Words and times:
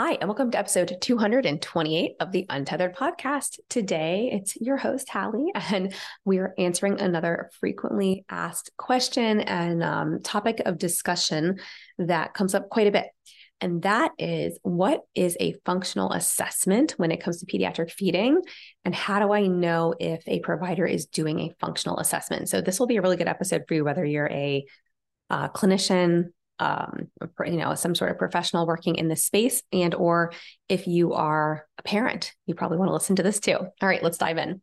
Hi, 0.00 0.12
and 0.12 0.28
welcome 0.28 0.52
to 0.52 0.58
episode 0.60 0.96
228 1.00 2.12
of 2.20 2.30
the 2.30 2.46
Untethered 2.48 2.94
podcast. 2.94 3.58
Today, 3.68 4.30
it's 4.32 4.54
your 4.54 4.76
host, 4.76 5.08
Hallie, 5.08 5.50
and 5.72 5.92
we 6.24 6.38
are 6.38 6.54
answering 6.56 7.00
another 7.00 7.50
frequently 7.58 8.24
asked 8.28 8.70
question 8.76 9.40
and 9.40 9.82
um, 9.82 10.20
topic 10.22 10.62
of 10.64 10.78
discussion 10.78 11.58
that 11.98 12.32
comes 12.32 12.54
up 12.54 12.68
quite 12.70 12.86
a 12.86 12.92
bit. 12.92 13.06
And 13.60 13.82
that 13.82 14.12
is 14.20 14.56
what 14.62 15.00
is 15.16 15.36
a 15.40 15.56
functional 15.64 16.12
assessment 16.12 16.94
when 16.96 17.10
it 17.10 17.20
comes 17.20 17.40
to 17.40 17.46
pediatric 17.46 17.90
feeding? 17.90 18.40
And 18.84 18.94
how 18.94 19.18
do 19.18 19.32
I 19.32 19.48
know 19.48 19.96
if 19.98 20.22
a 20.28 20.38
provider 20.38 20.86
is 20.86 21.06
doing 21.06 21.40
a 21.40 21.54
functional 21.58 21.98
assessment? 21.98 22.48
So, 22.48 22.60
this 22.60 22.78
will 22.78 22.86
be 22.86 22.98
a 22.98 23.02
really 23.02 23.16
good 23.16 23.26
episode 23.26 23.64
for 23.66 23.74
you, 23.74 23.84
whether 23.84 24.04
you're 24.04 24.30
a 24.30 24.64
uh, 25.28 25.48
clinician, 25.48 26.26
um, 26.58 27.08
you 27.44 27.56
know, 27.56 27.74
some 27.74 27.94
sort 27.94 28.10
of 28.10 28.18
professional 28.18 28.66
working 28.66 28.96
in 28.96 29.08
this 29.08 29.24
space, 29.24 29.62
and 29.72 29.94
or 29.94 30.32
if 30.68 30.86
you 30.86 31.12
are 31.12 31.66
a 31.78 31.82
parent, 31.82 32.34
you 32.46 32.54
probably 32.54 32.78
want 32.78 32.88
to 32.88 32.94
listen 32.94 33.16
to 33.16 33.22
this 33.22 33.40
too. 33.40 33.56
All 33.56 33.88
right, 33.88 34.02
let's 34.02 34.18
dive 34.18 34.38
in. 34.38 34.60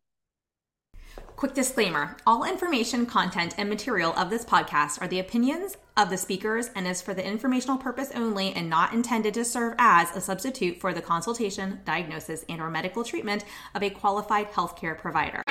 Quick 1.36 1.54
disclaimer 1.54 2.16
all 2.26 2.46
information, 2.46 3.06
content, 3.06 3.56
and 3.58 3.68
material 3.68 4.14
of 4.14 4.30
this 4.30 4.46
podcast 4.46 5.02
are 5.02 5.08
the 5.08 5.20
opinions 5.20 5.76
of 5.98 6.10
the 6.10 6.18
speakers 6.18 6.70
and 6.76 6.88
is 6.88 7.02
for 7.02 7.14
the 7.14 7.26
informational 7.26 7.78
purpose 7.78 8.12
only 8.16 8.54
and 8.54 8.70
not 8.70 8.94
intended 8.94 9.34
to 9.34 9.44
serve 9.44 9.76
as 9.78 10.16
a 10.16 10.22
substitute 10.22 10.80
for 10.80 10.94
the 10.94 11.02
consultation, 11.02 11.82
diagnosis, 11.86 12.46
and 12.48 12.62
or 12.62 12.70
medical 12.70 13.04
treatment 13.04 13.44
of 13.74 13.84
a 13.84 13.90
qualified 13.90 14.52
healthcare 14.52 14.98
provider. 14.98 15.45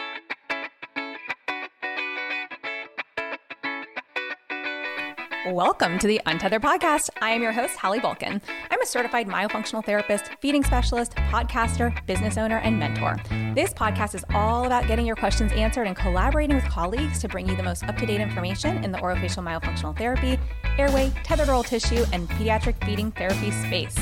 Welcome 5.47 5.99
to 5.99 6.07
the 6.07 6.23
Untethered 6.25 6.63
Podcast. 6.63 7.11
I 7.21 7.29
am 7.33 7.43
your 7.43 7.53
host, 7.53 7.77
Hallie 7.77 8.01
Bulkin. 8.01 8.41
I'm 8.71 8.81
a 8.81 8.87
certified 8.87 9.29
myofunctional 9.29 9.85
therapist, 9.85 10.31
feeding 10.41 10.65
specialist, 10.65 11.15
podcaster, 11.17 11.95
business 12.07 12.39
owner, 12.39 12.61
and 12.61 12.79
mentor. 12.79 13.19
This 13.55 13.75
podcast 13.75 14.15
is 14.15 14.25
all 14.31 14.65
about 14.65 14.87
getting 14.87 15.05
your 15.05 15.17
questions 15.17 15.53
answered 15.53 15.87
and 15.87 15.95
collaborating 15.95 16.57
with 16.57 16.65
colleagues 16.65 17.21
to 17.21 17.29
bring 17.29 17.47
you 17.47 17.57
the 17.57 17.63
most 17.63 17.85
up 17.85 17.99
to 17.99 18.07
date 18.07 18.23
information 18.23 18.83
in 18.83 18.91
the 18.91 18.97
orofacial 18.97 19.45
myofunctional 19.45 19.95
therapy, 19.95 20.39
airway, 20.79 21.13
tethered 21.23 21.49
oral 21.49 21.63
tissue, 21.63 22.05
and 22.13 22.29
pediatric 22.29 22.75
feeding 22.85 23.11
therapy 23.13 23.51
space. 23.51 23.97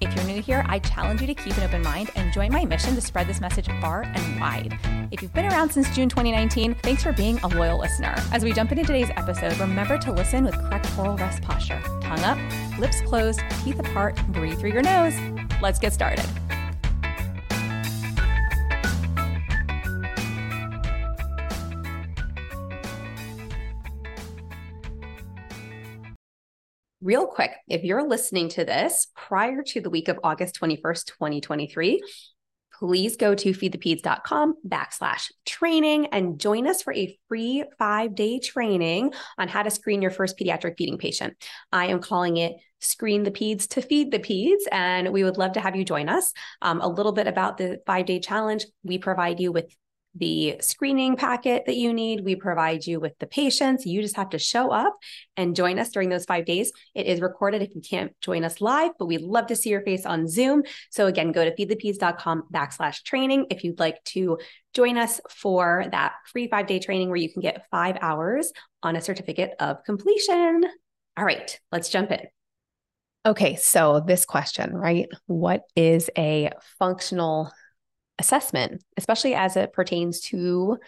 If 0.00 0.14
you're 0.14 0.24
new 0.24 0.40
here, 0.40 0.64
I 0.68 0.78
challenge 0.78 1.20
you 1.20 1.26
to 1.26 1.34
keep 1.34 1.56
an 1.56 1.64
open 1.64 1.82
mind 1.82 2.10
and 2.16 2.32
join 2.32 2.52
my 2.52 2.64
mission 2.64 2.94
to 2.94 3.00
spread 3.00 3.26
this 3.26 3.40
message 3.40 3.66
far 3.80 4.02
and 4.02 4.40
wide. 4.40 4.78
If 5.10 5.22
you've 5.22 5.34
been 5.34 5.46
around 5.46 5.70
since 5.70 5.94
June 5.94 6.08
2019, 6.08 6.74
thanks 6.76 7.02
for 7.02 7.12
being 7.12 7.38
a 7.38 7.48
loyal 7.48 7.78
listener. 7.78 8.14
As 8.32 8.44
we 8.44 8.52
jump 8.52 8.72
into 8.72 8.84
today's 8.84 9.10
episode, 9.16 9.58
remember 9.58 9.98
to 9.98 10.12
listen 10.12 10.44
with 10.44 10.54
correct 10.54 10.86
oral 10.98 11.16
rest 11.16 11.42
posture. 11.42 11.80
Tongue 12.02 12.24
up, 12.24 12.38
lips 12.78 13.00
closed, 13.02 13.40
teeth 13.64 13.78
apart, 13.78 14.20
breathe 14.28 14.58
through 14.58 14.72
your 14.72 14.82
nose. 14.82 15.14
Let's 15.60 15.78
get 15.78 15.92
started. 15.92 16.26
Real 27.08 27.26
quick, 27.26 27.52
if 27.68 27.84
you're 27.84 28.06
listening 28.06 28.50
to 28.50 28.66
this 28.66 29.06
prior 29.16 29.62
to 29.62 29.80
the 29.80 29.88
week 29.88 30.08
of 30.08 30.20
August 30.22 30.60
21st, 30.60 31.06
2023, 31.06 32.02
please 32.78 33.16
go 33.16 33.34
to 33.34 33.52
feedthepeds.com 33.52 34.54
backslash 34.68 35.30
training 35.46 36.08
and 36.12 36.38
join 36.38 36.66
us 36.68 36.82
for 36.82 36.92
a 36.92 37.18
free 37.26 37.64
five 37.78 38.14
day 38.14 38.38
training 38.38 39.14
on 39.38 39.48
how 39.48 39.62
to 39.62 39.70
screen 39.70 40.02
your 40.02 40.10
first 40.10 40.38
pediatric 40.38 40.74
feeding 40.76 40.98
patient. 40.98 41.32
I 41.72 41.86
am 41.86 42.02
calling 42.02 42.36
it 42.36 42.56
Screen 42.80 43.22
the 43.22 43.30
Peds 43.30 43.66
to 43.68 43.80
Feed 43.80 44.10
the 44.10 44.18
Peds, 44.18 44.64
and 44.70 45.10
we 45.10 45.24
would 45.24 45.38
love 45.38 45.52
to 45.52 45.60
have 45.60 45.76
you 45.76 45.86
join 45.86 46.10
us. 46.10 46.34
Um, 46.60 46.82
a 46.82 46.88
little 46.88 47.12
bit 47.12 47.26
about 47.26 47.56
the 47.56 47.80
five 47.86 48.04
day 48.04 48.20
challenge 48.20 48.66
we 48.82 48.98
provide 48.98 49.40
you 49.40 49.50
with 49.50 49.74
the 50.18 50.56
screening 50.60 51.16
packet 51.16 51.64
that 51.66 51.76
you 51.76 51.92
need. 51.92 52.24
We 52.24 52.36
provide 52.36 52.86
you 52.86 53.00
with 53.00 53.18
the 53.18 53.26
patients. 53.26 53.86
You 53.86 54.02
just 54.02 54.16
have 54.16 54.30
to 54.30 54.38
show 54.38 54.70
up 54.70 54.96
and 55.36 55.56
join 55.56 55.78
us 55.78 55.90
during 55.90 56.08
those 56.08 56.24
five 56.24 56.44
days. 56.44 56.72
It 56.94 57.06
is 57.06 57.20
recorded 57.20 57.62
if 57.62 57.74
you 57.74 57.80
can't 57.80 58.12
join 58.20 58.44
us 58.44 58.60
live, 58.60 58.92
but 58.98 59.06
we'd 59.06 59.22
love 59.22 59.46
to 59.48 59.56
see 59.56 59.70
your 59.70 59.82
face 59.82 60.04
on 60.04 60.28
Zoom. 60.28 60.62
So 60.90 61.06
again, 61.06 61.32
go 61.32 61.44
to 61.44 61.54
feedthepeds.com 61.54 62.44
backslash 62.52 63.02
training 63.04 63.46
if 63.50 63.64
you'd 63.64 63.80
like 63.80 64.02
to 64.04 64.38
join 64.74 64.98
us 64.98 65.20
for 65.30 65.86
that 65.92 66.14
free 66.26 66.48
five 66.48 66.66
day 66.66 66.78
training 66.78 67.08
where 67.08 67.16
you 67.16 67.32
can 67.32 67.42
get 67.42 67.66
five 67.70 67.96
hours 68.00 68.52
on 68.82 68.96
a 68.96 69.00
certificate 69.00 69.54
of 69.60 69.82
completion. 69.84 70.62
All 71.16 71.24
right, 71.24 71.58
let's 71.72 71.88
jump 71.88 72.12
in. 72.12 72.20
Okay, 73.26 73.56
so 73.56 74.00
this 74.00 74.24
question, 74.24 74.74
right? 74.74 75.08
What 75.26 75.62
is 75.76 76.08
a 76.16 76.50
functional 76.78 77.50
assessment, 78.18 78.82
especially 78.96 79.34
as 79.34 79.56
it 79.56 79.72
pertains 79.72 80.20
to 80.20 80.78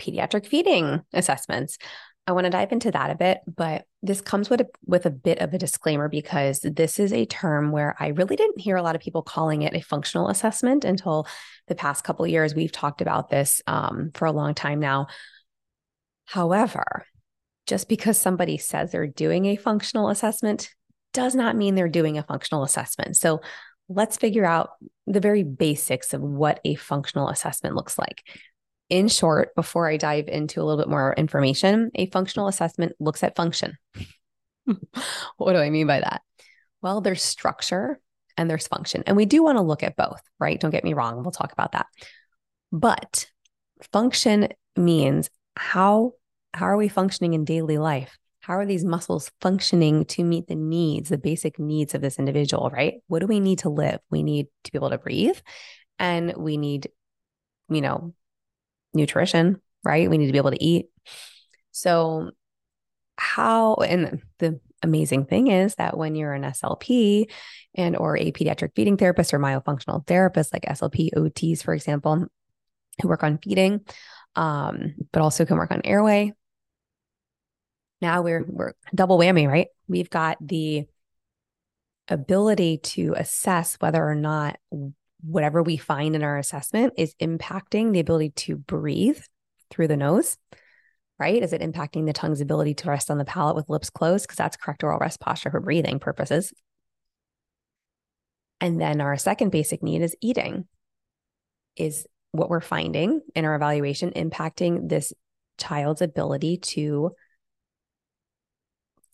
pediatric 0.00 0.46
feeding 0.46 1.02
assessments. 1.12 1.78
I 2.26 2.32
want 2.32 2.44
to 2.44 2.50
dive 2.50 2.72
into 2.72 2.90
that 2.90 3.10
a 3.10 3.14
bit, 3.14 3.40
but 3.46 3.86
this 4.02 4.20
comes 4.20 4.50
with 4.50 4.60
a, 4.60 4.66
with 4.84 5.06
a 5.06 5.10
bit 5.10 5.38
of 5.38 5.54
a 5.54 5.58
disclaimer 5.58 6.10
because 6.10 6.60
this 6.60 6.98
is 6.98 7.12
a 7.12 7.24
term 7.24 7.72
where 7.72 7.96
I 7.98 8.08
really 8.08 8.36
didn't 8.36 8.60
hear 8.60 8.76
a 8.76 8.82
lot 8.82 8.94
of 8.94 9.00
people 9.00 9.22
calling 9.22 9.62
it 9.62 9.74
a 9.74 9.80
functional 9.80 10.28
assessment 10.28 10.84
until 10.84 11.26
the 11.68 11.74
past 11.74 12.04
couple 12.04 12.26
years. 12.26 12.54
We've 12.54 12.70
talked 12.70 13.00
about 13.00 13.30
this 13.30 13.62
um, 13.66 14.10
for 14.12 14.26
a 14.26 14.32
long 14.32 14.54
time 14.54 14.78
now. 14.78 15.06
However, 16.26 17.06
just 17.66 17.88
because 17.88 18.18
somebody 18.18 18.58
says 18.58 18.92
they're 18.92 19.06
doing 19.06 19.46
a 19.46 19.56
functional 19.56 20.10
assessment 20.10 20.68
does 21.14 21.34
not 21.34 21.56
mean 21.56 21.74
they're 21.74 21.88
doing 21.88 22.18
a 22.18 22.22
functional 22.22 22.62
assessment. 22.62 23.16
So 23.16 23.40
let's 23.88 24.16
figure 24.16 24.44
out 24.44 24.70
the 25.06 25.20
very 25.20 25.42
basics 25.42 26.12
of 26.12 26.20
what 26.20 26.60
a 26.64 26.74
functional 26.74 27.28
assessment 27.28 27.74
looks 27.74 27.98
like. 27.98 28.22
In 28.90 29.08
short, 29.08 29.54
before 29.54 29.88
I 29.88 29.96
dive 29.96 30.28
into 30.28 30.60
a 30.60 30.64
little 30.64 30.82
bit 30.82 30.90
more 30.90 31.14
information, 31.14 31.90
a 31.94 32.06
functional 32.06 32.48
assessment 32.48 32.92
looks 33.00 33.22
at 33.22 33.36
function. 33.36 33.76
what 35.36 35.52
do 35.52 35.58
I 35.58 35.70
mean 35.70 35.86
by 35.86 36.00
that? 36.00 36.22
Well, 36.80 37.00
there's 37.00 37.22
structure 37.22 37.98
and 38.36 38.48
there's 38.48 38.68
function. 38.68 39.02
And 39.06 39.16
we 39.16 39.26
do 39.26 39.42
want 39.42 39.58
to 39.58 39.62
look 39.62 39.82
at 39.82 39.96
both, 39.96 40.22
right? 40.38 40.58
Don't 40.58 40.70
get 40.70 40.84
me 40.84 40.94
wrong. 40.94 41.22
We'll 41.22 41.32
talk 41.32 41.52
about 41.52 41.72
that. 41.72 41.86
But 42.72 43.26
function 43.92 44.48
means 44.76 45.28
how 45.56 46.12
how 46.54 46.66
are 46.66 46.76
we 46.76 46.88
functioning 46.88 47.34
in 47.34 47.44
daily 47.44 47.78
life? 47.78 48.16
How 48.48 48.54
are 48.54 48.64
these 48.64 48.84
muscles 48.84 49.30
functioning 49.42 50.06
to 50.06 50.24
meet 50.24 50.46
the 50.46 50.54
needs, 50.54 51.10
the 51.10 51.18
basic 51.18 51.58
needs 51.58 51.94
of 51.94 52.00
this 52.00 52.18
individual, 52.18 52.70
right? 52.70 52.94
What 53.06 53.18
do 53.18 53.26
we 53.26 53.40
need 53.40 53.58
to 53.58 53.68
live? 53.68 54.00
We 54.10 54.22
need 54.22 54.46
to 54.64 54.72
be 54.72 54.78
able 54.78 54.88
to 54.88 54.96
breathe 54.96 55.36
and 55.98 56.32
we 56.34 56.56
need, 56.56 56.88
you 57.68 57.82
know, 57.82 58.14
nutrition, 58.94 59.60
right? 59.84 60.08
We 60.08 60.16
need 60.16 60.28
to 60.28 60.32
be 60.32 60.38
able 60.38 60.52
to 60.52 60.64
eat. 60.64 60.86
So, 61.72 62.30
how, 63.18 63.74
and 63.74 64.22
the 64.38 64.60
amazing 64.82 65.26
thing 65.26 65.48
is 65.48 65.74
that 65.74 65.98
when 65.98 66.14
you're 66.14 66.32
an 66.32 66.44
SLP 66.44 67.30
and 67.74 67.98
or 67.98 68.16
a 68.16 68.32
pediatric 68.32 68.70
feeding 68.74 68.96
therapist 68.96 69.34
or 69.34 69.38
myofunctional 69.38 70.06
therapist 70.06 70.54
like 70.54 70.62
SLP 70.62 71.10
OTs, 71.14 71.62
for 71.62 71.74
example, 71.74 72.24
who 73.02 73.08
work 73.08 73.24
on 73.24 73.40
feeding, 73.44 73.82
um, 74.36 74.94
but 75.12 75.20
also 75.20 75.44
can 75.44 75.58
work 75.58 75.70
on 75.70 75.82
airway, 75.84 76.32
now 78.00 78.22
we're 78.22 78.42
mm-hmm. 78.42 78.56
we're 78.56 78.72
double 78.94 79.18
whammy, 79.18 79.48
right? 79.48 79.68
We've 79.88 80.10
got 80.10 80.38
the 80.40 80.86
ability 82.08 82.78
to 82.78 83.14
assess 83.16 83.76
whether 83.80 84.02
or 84.02 84.14
not 84.14 84.58
whatever 85.22 85.62
we 85.62 85.76
find 85.76 86.14
in 86.14 86.22
our 86.22 86.38
assessment 86.38 86.94
is 86.96 87.14
impacting 87.20 87.92
the 87.92 88.00
ability 88.00 88.30
to 88.30 88.56
breathe 88.56 89.20
through 89.70 89.88
the 89.88 89.96
nose, 89.96 90.36
right? 91.18 91.42
Is 91.42 91.52
it 91.52 91.60
impacting 91.60 92.06
the 92.06 92.12
tongue's 92.12 92.40
ability 92.40 92.74
to 92.74 92.88
rest 92.88 93.10
on 93.10 93.18
the 93.18 93.24
palate 93.24 93.56
with 93.56 93.68
lips 93.68 93.90
closed? 93.90 94.24
Because 94.24 94.36
that's 94.36 94.56
correct 94.56 94.84
oral 94.84 94.98
rest 94.98 95.20
posture 95.20 95.50
for 95.50 95.60
breathing 95.60 95.98
purposes. 95.98 96.52
And 98.60 98.80
then 98.80 99.00
our 99.00 99.16
second 99.16 99.50
basic 99.50 99.82
need 99.82 100.02
is 100.02 100.16
eating. 100.20 100.66
Is 101.76 102.06
what 102.32 102.50
we're 102.50 102.60
finding 102.60 103.20
in 103.34 103.44
our 103.44 103.54
evaluation 103.54 104.10
impacting 104.10 104.88
this 104.88 105.12
child's 105.58 106.02
ability 106.02 106.58
to 106.58 107.12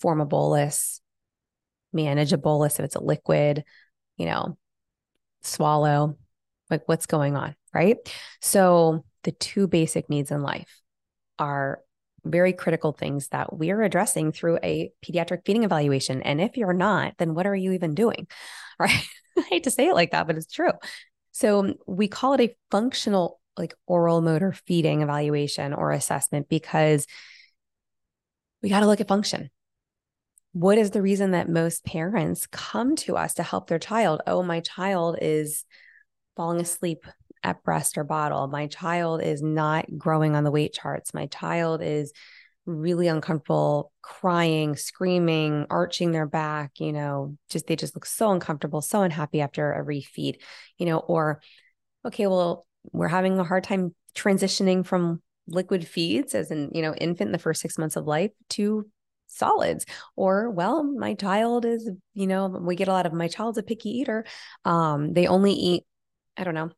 form 0.01 0.21
a 0.21 0.27
bolus, 0.27 1.01
manage 1.93 2.33
a 2.33 2.39
bolus 2.39 2.79
if 2.79 2.85
it's 2.85 2.97
a 2.97 3.03
liquid, 3.03 3.65
you 4.17 4.27
know, 4.27 4.57
swallow, 5.43 6.17
like 6.71 6.83
what's 6.87 7.07
going 7.07 7.37
on, 7.37 7.55
right? 7.73 7.97
So 8.41 9.05
the 9.23 9.33
two 9.33 9.67
basic 9.67 10.09
needs 10.09 10.31
in 10.31 10.43
life 10.43 10.83
are 11.39 11.81
very 12.25 12.53
critical 12.53 12.93
things 12.93 13.29
that 13.29 13.57
we're 13.57 13.83
addressing 13.83 14.33
through 14.33 14.59
a 14.63 14.91
pediatric 15.05 15.45
feeding 15.45 15.65
evaluation. 15.65 16.23
And 16.23 16.41
if 16.41 16.57
you're 16.57 16.73
not, 16.73 17.15
then 17.19 17.35
what 17.35 17.47
are 17.47 17.55
you 17.55 17.73
even 17.73 17.95
doing? 17.95 18.27
Right? 18.77 19.07
I 19.39 19.43
hate 19.43 19.65
to 19.65 19.71
say 19.71 19.87
it 19.87 19.95
like 19.95 20.11
that, 20.11 20.27
but 20.27 20.35
it's 20.35 20.53
true. 20.53 20.73
So 21.31 21.75
we 21.87 22.09
call 22.09 22.33
it 22.33 22.41
a 22.41 22.57
functional, 22.73 23.41
like 23.57 23.73
oral 23.87 24.21
motor 24.21 24.51
feeding 24.53 25.01
evaluation 25.01 25.73
or 25.73 25.93
assessment 25.93 26.49
because 26.49 27.07
we 28.63 28.69
got 28.69 28.81
to 28.81 28.87
look 28.87 29.01
at 29.01 29.07
function 29.07 29.49
what 30.55 30.79
is 30.79 30.93
the 30.93 31.03
reason 31.03 31.33
that 31.33 31.49
most 31.49 31.85
parents 31.85 32.47
come 32.47 32.95
to 32.95 33.17
us 33.17 33.35
to 33.35 33.43
help 33.43 33.67
their 33.67 33.81
child? 33.81 34.23
Oh, 34.25 34.43
my 34.43 34.61
child 34.61 35.19
is 35.21 35.65
falling 36.37 36.61
asleep 36.61 37.05
at 37.43 37.65
breast 37.65 37.99
or 37.99 38.05
bottle. 38.05 38.47
My 38.47 38.69
child 38.69 39.21
is 39.21 39.43
not 39.43 39.87
growing 39.99 40.37
on 40.37 40.45
the 40.45 40.53
weight 40.53 40.73
charts. 40.73 41.13
My 41.13 41.27
child 41.27 41.83
is 41.83 42.13
really 42.67 43.09
uncomfortable 43.09 43.91
crying, 44.01 44.77
screaming, 44.77 45.67
arching 45.71 46.13
their 46.13 46.27
back, 46.27 46.79
you 46.79 46.93
know, 46.93 47.37
just 47.51 47.67
they 47.67 47.75
just 47.75 47.97
look 47.97 48.07
so 48.07 48.31
uncomfortable, 48.31 48.81
so 48.81 49.03
unhappy 49.03 49.41
after 49.41 49.73
a 49.73 49.85
refeed, 49.85 50.37
you 50.79 50.87
know, 50.87 50.99
or 50.99 51.43
okay, 52.07 52.29
well, 52.29 52.65
we're 52.93 53.09
having 53.09 53.41
a 53.41 53.45
hard 53.45 53.65
time 53.65 53.93
transitioning 54.15 54.87
from 54.87 55.21
liquid 55.49 55.85
feeds 55.85 56.33
as 56.33 56.53
an, 56.53 56.71
you 56.73 56.81
know, 56.81 56.95
infant 56.95 57.29
in 57.29 57.33
the 57.33 57.39
first 57.39 57.61
6 57.61 57.77
months 57.77 57.97
of 57.97 58.07
life 58.07 58.31
to 58.51 58.89
solids 59.35 59.85
or 60.17 60.51
well 60.51 60.83
my 60.83 61.15
child 61.15 61.65
is 61.65 61.91
you 62.15 62.27
know 62.27 62.47
we 62.47 62.77
get 62.77 62.89
a 62.89 62.93
lot 62.93 63.07
of 63.07 63.13
my 63.13 63.29
child's 63.29 63.59
a 63.59 63.63
picky 63.63 63.91
eater 63.91 64.25
um 64.65 65.13
they 65.13 65.27
only 65.27 65.53
eat 65.53 65.85
i 66.37 66.45
don't 66.45 66.55
know 66.55 66.71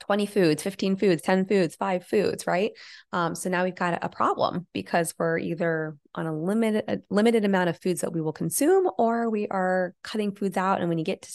20 0.00 0.26
foods 0.26 0.62
15 0.62 0.96
foods 0.96 1.22
10 1.22 1.46
foods 1.46 1.74
5 1.74 2.04
foods 2.04 2.46
right? 2.46 2.72
Um 3.12 3.34
so 3.34 3.50
now 3.50 3.64
we've 3.64 3.74
got 3.74 3.98
a 4.02 4.08
problem 4.08 4.66
because 4.72 5.14
we're 5.18 5.38
either 5.38 5.96
on 6.14 6.26
a 6.26 6.38
limited 6.38 6.84
a 6.88 6.98
limited 7.10 7.44
amount 7.44 7.70
of 7.70 7.80
foods 7.80 8.02
that 8.02 8.12
we 8.12 8.20
will 8.20 8.32
consume 8.32 8.88
or 8.98 9.30
we 9.30 9.48
are 9.48 9.94
cutting 10.02 10.34
foods 10.34 10.56
out 10.56 10.80
and 10.80 10.88
when 10.88 10.98
you 10.98 11.04
get 11.04 11.22
to 11.22 11.32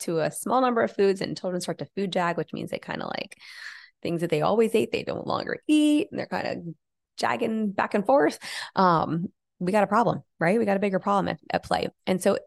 to 0.00 0.18
a 0.18 0.32
small 0.32 0.60
number 0.60 0.82
of 0.82 0.94
foods 0.94 1.20
and 1.20 1.38
children 1.38 1.60
start 1.60 1.78
to 1.78 1.86
food 1.96 2.12
jag 2.12 2.36
which 2.36 2.52
means 2.52 2.70
they 2.70 2.78
kind 2.78 3.02
of 3.02 3.08
like 3.08 3.36
things 4.02 4.20
that 4.20 4.30
they 4.30 4.42
always 4.42 4.74
ate 4.74 4.90
they 4.90 5.04
don't 5.04 5.26
longer 5.26 5.58
eat 5.68 6.08
and 6.10 6.18
they're 6.18 6.26
kind 6.26 6.46
of 6.46 6.74
jagging 7.16 7.70
back 7.70 7.94
and 7.94 8.04
forth 8.04 8.38
um 8.74 9.28
we 9.62 9.72
got 9.72 9.84
a 9.84 9.88
problem, 9.88 10.22
right? 10.40 10.58
We 10.58 10.64
got 10.64 10.76
a 10.76 10.80
bigger 10.80 10.98
problem 10.98 11.28
at, 11.28 11.38
at 11.50 11.62
play. 11.62 11.88
And 12.06 12.20
so 12.20 12.38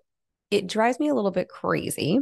it 0.51 0.67
drives 0.67 0.99
me 0.99 1.07
a 1.07 1.15
little 1.15 1.31
bit 1.31 1.47
crazy 1.47 2.19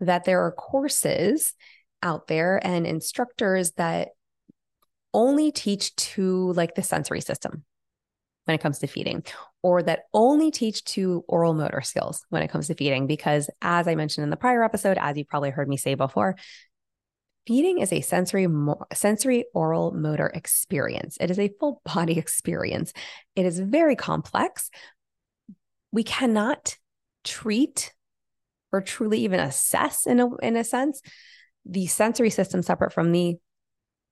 that 0.00 0.24
there 0.24 0.44
are 0.44 0.52
courses 0.52 1.54
out 2.02 2.26
there 2.26 2.60
and 2.66 2.86
instructors 2.86 3.70
that 3.72 4.08
only 5.14 5.52
teach 5.52 5.94
to 5.96 6.52
like 6.54 6.74
the 6.74 6.82
sensory 6.82 7.20
system 7.20 7.64
when 8.44 8.56
it 8.56 8.60
comes 8.60 8.80
to 8.80 8.88
feeding, 8.88 9.22
or 9.62 9.84
that 9.84 10.00
only 10.12 10.50
teach 10.50 10.82
to 10.82 11.24
oral 11.28 11.54
motor 11.54 11.80
skills 11.80 12.24
when 12.30 12.42
it 12.42 12.48
comes 12.48 12.66
to 12.66 12.74
feeding. 12.74 13.06
Because 13.06 13.48
as 13.60 13.86
I 13.86 13.94
mentioned 13.94 14.24
in 14.24 14.30
the 14.30 14.36
prior 14.36 14.64
episode, 14.64 14.98
as 15.00 15.16
you 15.16 15.24
probably 15.24 15.50
heard 15.50 15.68
me 15.68 15.76
say 15.76 15.94
before, 15.94 16.34
Feeding 17.46 17.78
is 17.78 17.92
a 17.92 18.00
sensory 18.00 18.46
sensory 18.92 19.46
oral 19.52 19.92
motor 19.92 20.30
experience. 20.32 21.16
It 21.20 21.30
is 21.30 21.38
a 21.38 21.50
full 21.58 21.80
body 21.94 22.18
experience. 22.18 22.92
It 23.34 23.46
is 23.46 23.58
very 23.58 23.96
complex. 23.96 24.70
We 25.90 26.04
cannot 26.04 26.78
treat 27.24 27.92
or 28.72 28.80
truly 28.80 29.20
even 29.20 29.40
assess 29.40 30.06
in 30.06 30.20
a 30.20 30.36
in 30.36 30.56
a 30.56 30.64
sense 30.64 31.02
the 31.64 31.86
sensory 31.86 32.30
system 32.30 32.62
separate 32.62 32.92
from 32.92 33.12
the 33.12 33.36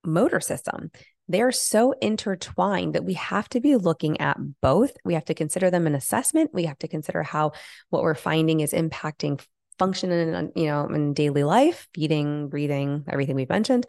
motor 0.05 0.41
system. 0.41 0.91
They're 1.29 1.53
so 1.53 1.93
intertwined 2.01 2.95
that 2.95 3.05
we 3.05 3.15
have 3.15 3.49
to 3.51 3.61
be 3.61 3.77
looking 3.77 4.21
at 4.21 4.37
both. 4.61 4.93
We 5.05 5.15
have 5.15 5.25
to 5.27 5.35
consider 5.35 5.71
them 5.71 5.87
an 5.87 5.95
assessment. 5.95 6.51
We 6.53 6.65
have 6.65 6.79
to 6.79 6.89
consider 6.89 7.23
how 7.23 7.53
what 7.91 8.03
we're 8.03 8.15
finding 8.15 8.61
is 8.61 8.73
impacting 8.73 9.41
function 9.81 10.13
in 10.13 10.53
you 10.55 10.67
know 10.67 10.87
in 10.87 11.15
daily 11.15 11.43
life 11.43 11.89
feeding 11.95 12.49
breathing 12.49 13.05
everything 13.09 13.35
we've 13.35 13.49
mentioned. 13.49 13.87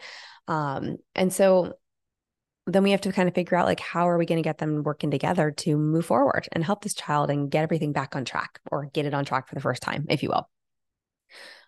Um, 0.47 0.97
and 1.13 1.31
so 1.31 1.73
then 2.65 2.83
we 2.83 2.91
have 2.91 3.01
to 3.01 3.11
kind 3.11 3.27
of 3.27 3.35
figure 3.35 3.57
out 3.57 3.65
like 3.65 3.81
how 3.81 4.07
are 4.07 4.17
we 4.17 4.25
going 4.25 4.41
to 4.41 4.47
get 4.47 4.57
them 4.57 4.83
working 4.83 5.11
together 5.11 5.51
to 5.51 5.77
move 5.77 6.05
forward 6.05 6.47
and 6.53 6.63
help 6.63 6.81
this 6.81 6.93
child 6.93 7.29
and 7.29 7.51
get 7.51 7.63
everything 7.63 7.91
back 7.91 8.15
on 8.15 8.23
track 8.23 8.59
or 8.71 8.85
get 8.93 9.05
it 9.05 9.13
on 9.13 9.25
track 9.25 9.49
for 9.49 9.55
the 9.55 9.61
first 9.61 9.83
time 9.83 10.05
if 10.09 10.23
you 10.23 10.29
will. 10.29 10.49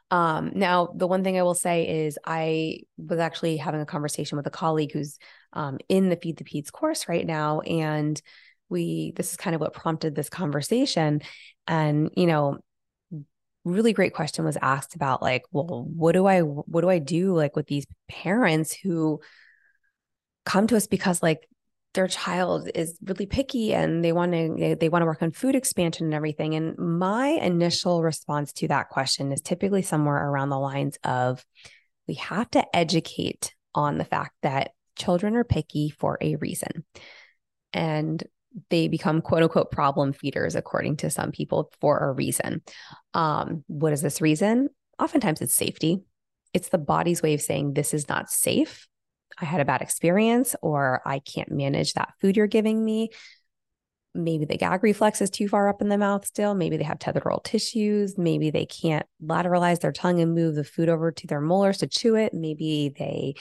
Um, 0.09 0.51
now 0.55 0.93
the 0.95 1.07
one 1.07 1.23
thing 1.23 1.37
i 1.37 1.43
will 1.43 1.55
say 1.55 2.05
is 2.05 2.19
i 2.23 2.79
was 2.97 3.19
actually 3.19 3.57
having 3.57 3.81
a 3.81 3.85
conversation 3.85 4.37
with 4.37 4.47
a 4.47 4.51
colleague 4.51 4.91
who's 4.93 5.17
um, 5.53 5.79
in 5.89 6.09
the 6.09 6.15
feed 6.15 6.37
the 6.37 6.43
peds 6.43 6.71
course 6.71 7.09
right 7.09 7.25
now 7.25 7.61
and 7.61 8.21
we 8.73 9.13
this 9.15 9.31
is 9.31 9.37
kind 9.37 9.55
of 9.55 9.61
what 9.61 9.73
prompted 9.73 10.15
this 10.15 10.29
conversation. 10.29 11.21
And 11.67 12.09
you 12.17 12.25
know 12.25 12.57
really 13.65 13.93
great 13.93 14.13
question 14.13 14.43
was 14.43 14.57
asked 14.61 14.95
about 14.95 15.21
like 15.21 15.43
well 15.51 15.85
what 15.95 16.11
do 16.11 16.25
i 16.25 16.41
what 16.41 16.81
do 16.81 16.89
i 16.89 16.99
do 16.99 17.33
like 17.33 17.55
with 17.55 17.67
these 17.67 17.85
parents 18.09 18.73
who 18.73 19.21
come 20.45 20.67
to 20.67 20.75
us 20.75 20.87
because 20.87 21.23
like 21.23 21.47
their 21.93 22.07
child 22.07 22.69
is 22.73 22.97
really 23.03 23.25
picky 23.25 23.73
and 23.73 24.03
they 24.03 24.11
want 24.11 24.31
to 24.31 24.75
they, 24.79 24.89
want 24.89 25.03
to 25.03 25.05
work 25.05 25.21
on 25.21 25.31
food 25.31 25.55
expansion 25.55 26.05
and 26.05 26.13
everything? 26.13 26.55
And 26.55 26.77
my 26.77 27.27
initial 27.27 28.01
response 28.01 28.51
to 28.53 28.67
that 28.69 28.89
question 28.89 29.31
is 29.31 29.41
typically 29.41 29.83
somewhere 29.83 30.27
around 30.27 30.49
the 30.49 30.59
lines 30.59 30.97
of 31.03 31.45
we 32.07 32.15
have 32.15 32.49
to 32.51 32.75
educate 32.75 33.53
on 33.75 33.97
the 33.97 34.05
fact 34.05 34.35
that 34.41 34.71
children 34.97 35.35
are 35.35 35.43
picky 35.43 35.89
for 35.89 36.17
a 36.19 36.35
reason. 36.35 36.83
And 37.73 38.23
they 38.69 38.87
become 38.87 39.21
quote 39.21 39.43
unquote 39.43 39.71
problem 39.71 40.13
feeders, 40.13 40.55
according 40.55 40.97
to 40.97 41.09
some 41.09 41.31
people, 41.31 41.71
for 41.81 41.97
a 41.97 42.11
reason. 42.11 42.61
Um, 43.13 43.63
what 43.67 43.93
is 43.93 44.01
this 44.01 44.21
reason? 44.21 44.69
Oftentimes 44.99 45.41
it's 45.41 45.53
safety. 45.53 46.03
It's 46.53 46.69
the 46.69 46.77
body's 46.77 47.21
way 47.21 47.33
of 47.33 47.41
saying, 47.41 47.73
this 47.73 47.93
is 47.93 48.07
not 48.07 48.29
safe. 48.29 48.87
I 49.39 49.45
had 49.45 49.61
a 49.61 49.65
bad 49.65 49.81
experience, 49.81 50.55
or 50.61 51.01
I 51.05 51.19
can't 51.19 51.51
manage 51.51 51.93
that 51.93 52.13
food 52.21 52.37
you're 52.37 52.47
giving 52.47 52.83
me. 52.83 53.09
Maybe 54.15 54.45
the 54.45 54.57
gag 54.57 54.83
reflex 54.83 55.21
is 55.21 55.31
too 55.31 55.47
far 55.47 55.67
up 55.67 55.81
in 55.81 55.89
the 55.89 55.97
mouth 55.97 56.27
still. 56.27 56.53
Maybe 56.53 56.77
they 56.77 56.83
have 56.83 56.99
tethered 56.99 57.25
oral 57.25 57.39
tissues. 57.39 58.15
Maybe 58.15 58.51
they 58.51 58.67
can't 58.67 59.07
lateralize 59.23 59.79
their 59.79 59.91
tongue 59.91 60.21
and 60.21 60.35
move 60.35 60.53
the 60.53 60.63
food 60.63 60.87
over 60.87 61.11
to 61.11 61.25
their 61.25 61.41
molars 61.41 61.79
to 61.79 61.87
chew 61.87 62.15
it. 62.15 62.31
Maybe 62.31 62.93
they 62.95 63.33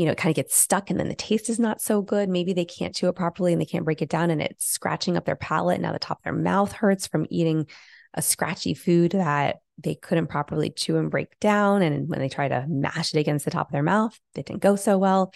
you 0.00 0.06
know, 0.06 0.12
it 0.12 0.18
kind 0.18 0.30
of 0.30 0.36
gets 0.36 0.56
stuck 0.56 0.88
and 0.88 0.98
then 0.98 1.08
the 1.08 1.14
taste 1.14 1.50
is 1.50 1.58
not 1.58 1.78
so 1.78 2.00
good. 2.00 2.30
Maybe 2.30 2.54
they 2.54 2.64
can't 2.64 2.94
chew 2.94 3.08
it 3.08 3.16
properly 3.16 3.52
and 3.52 3.60
they 3.60 3.66
can't 3.66 3.84
break 3.84 4.00
it 4.00 4.08
down 4.08 4.30
and 4.30 4.40
it's 4.40 4.64
scratching 4.64 5.14
up 5.14 5.26
their 5.26 5.36
palate. 5.36 5.74
And 5.74 5.82
now 5.82 5.92
the 5.92 5.98
top 5.98 6.20
of 6.20 6.24
their 6.24 6.32
mouth 6.32 6.72
hurts 6.72 7.06
from 7.06 7.26
eating 7.28 7.66
a 8.14 8.22
scratchy 8.22 8.72
food 8.72 9.10
that 9.10 9.56
they 9.76 9.94
couldn't 9.94 10.28
properly 10.28 10.70
chew 10.70 10.96
and 10.96 11.10
break 11.10 11.38
down. 11.38 11.82
And 11.82 12.08
when 12.08 12.18
they 12.18 12.30
try 12.30 12.48
to 12.48 12.64
mash 12.66 13.12
it 13.12 13.20
against 13.20 13.44
the 13.44 13.50
top 13.50 13.68
of 13.68 13.72
their 13.72 13.82
mouth, 13.82 14.18
it 14.34 14.46
didn't 14.46 14.62
go 14.62 14.74
so 14.74 14.96
well. 14.96 15.34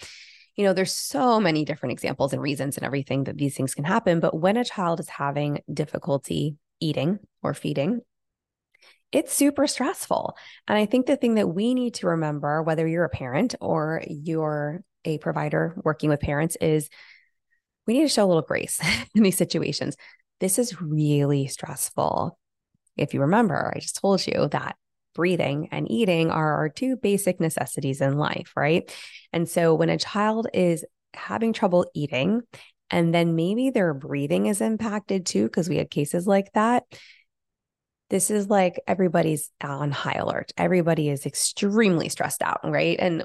You 0.55 0.65
know, 0.65 0.73
there's 0.73 0.93
so 0.93 1.39
many 1.39 1.63
different 1.63 1.93
examples 1.93 2.33
and 2.33 2.41
reasons 2.41 2.75
and 2.75 2.87
everything 2.87 3.25
that 3.25 3.37
these 3.37 3.55
things 3.55 3.75
can 3.75 3.83
happen. 3.83 4.19
But 4.19 4.35
when 4.35 4.57
a 4.57 4.65
child 4.65 4.99
is 4.99 5.09
having 5.09 5.59
difficulty 5.71 6.55
eating 6.79 7.19
or 7.43 7.53
feeding, 7.53 8.01
it's 9.15 9.33
super 9.33 9.65
stressful. 9.65 10.35
And 10.67 10.77
I 10.77 10.85
think 10.85 11.05
the 11.05 11.15
thing 11.15 11.35
that 11.35 11.47
we 11.47 11.73
need 11.73 11.93
to 11.95 12.07
remember, 12.07 12.61
whether 12.61 12.85
you're 12.85 13.05
a 13.05 13.09
parent 13.09 13.55
or 13.61 14.03
you're 14.09 14.83
a 15.05 15.19
provider 15.19 15.73
working 15.85 16.09
with 16.09 16.19
parents, 16.19 16.57
is 16.59 16.89
we 17.87 17.93
need 17.93 18.01
to 18.01 18.09
show 18.09 18.25
a 18.25 18.27
little 18.27 18.41
grace 18.41 18.81
in 19.15 19.23
these 19.23 19.37
situations. 19.37 19.95
This 20.41 20.59
is 20.59 20.81
really 20.81 21.47
stressful. 21.47 22.37
If 22.97 23.13
you 23.13 23.21
remember, 23.21 23.71
I 23.73 23.79
just 23.79 24.01
told 24.01 24.27
you 24.27 24.49
that 24.51 24.75
breathing 25.13 25.69
and 25.71 25.89
eating 25.89 26.29
are 26.29 26.55
our 26.55 26.67
two 26.67 26.97
basic 26.97 27.39
necessities 27.39 28.01
in 28.01 28.17
life, 28.17 28.51
right? 28.53 28.93
And 29.31 29.47
so 29.47 29.75
when 29.75 29.89
a 29.89 29.97
child 29.97 30.47
is 30.53 30.83
having 31.13 31.53
trouble 31.53 31.89
eating, 31.93 32.41
and 32.91 33.13
then 33.13 33.33
maybe 33.35 33.69
their 33.69 33.93
breathing 33.93 34.47
is 34.47 34.59
impacted 34.59 35.25
too, 35.25 35.45
because 35.45 35.69
we 35.69 35.77
had 35.77 35.89
cases 35.89 36.27
like 36.27 36.51
that, 36.53 36.83
this 38.09 38.29
is 38.29 38.49
like 38.49 38.79
everybody's 38.87 39.49
on 39.61 39.91
high 39.91 40.13
alert. 40.13 40.51
Everybody 40.57 41.09
is 41.09 41.25
extremely 41.25 42.09
stressed 42.09 42.41
out, 42.41 42.59
right? 42.63 42.97
And 42.99 43.23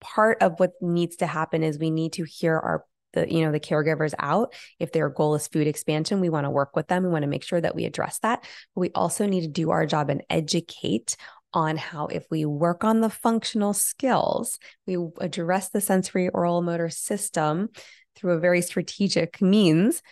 part 0.00 0.42
of 0.42 0.58
what 0.58 0.72
needs 0.80 1.16
to 1.16 1.26
happen 1.26 1.62
is 1.62 1.78
we 1.78 1.90
need 1.90 2.14
to 2.14 2.24
hear 2.24 2.54
our 2.54 2.84
the 3.14 3.32
you 3.32 3.44
know 3.44 3.52
the 3.52 3.60
caregivers 3.60 4.14
out 4.18 4.52
if 4.78 4.92
their 4.92 5.08
goal 5.08 5.34
is 5.34 5.48
food 5.48 5.66
expansion 5.66 6.20
we 6.20 6.28
want 6.28 6.44
to 6.44 6.50
work 6.50 6.76
with 6.76 6.86
them 6.88 7.02
we 7.02 7.08
want 7.08 7.22
to 7.22 7.28
make 7.28 7.44
sure 7.44 7.60
that 7.60 7.74
we 7.74 7.84
address 7.84 8.18
that 8.18 8.42
but 8.74 8.80
we 8.80 8.90
also 8.94 9.26
need 9.26 9.40
to 9.40 9.48
do 9.48 9.70
our 9.70 9.86
job 9.86 10.10
and 10.10 10.22
educate 10.28 11.16
on 11.52 11.76
how 11.76 12.06
if 12.08 12.26
we 12.30 12.44
work 12.44 12.84
on 12.84 13.00
the 13.00 13.08
functional 13.08 13.72
skills 13.72 14.58
we 14.86 14.98
address 15.20 15.70
the 15.70 15.80
sensory 15.80 16.28
oral 16.28 16.62
motor 16.62 16.90
system 16.90 17.68
through 18.16 18.32
a 18.32 18.40
very 18.40 18.60
strategic 18.60 19.40
means 19.40 20.02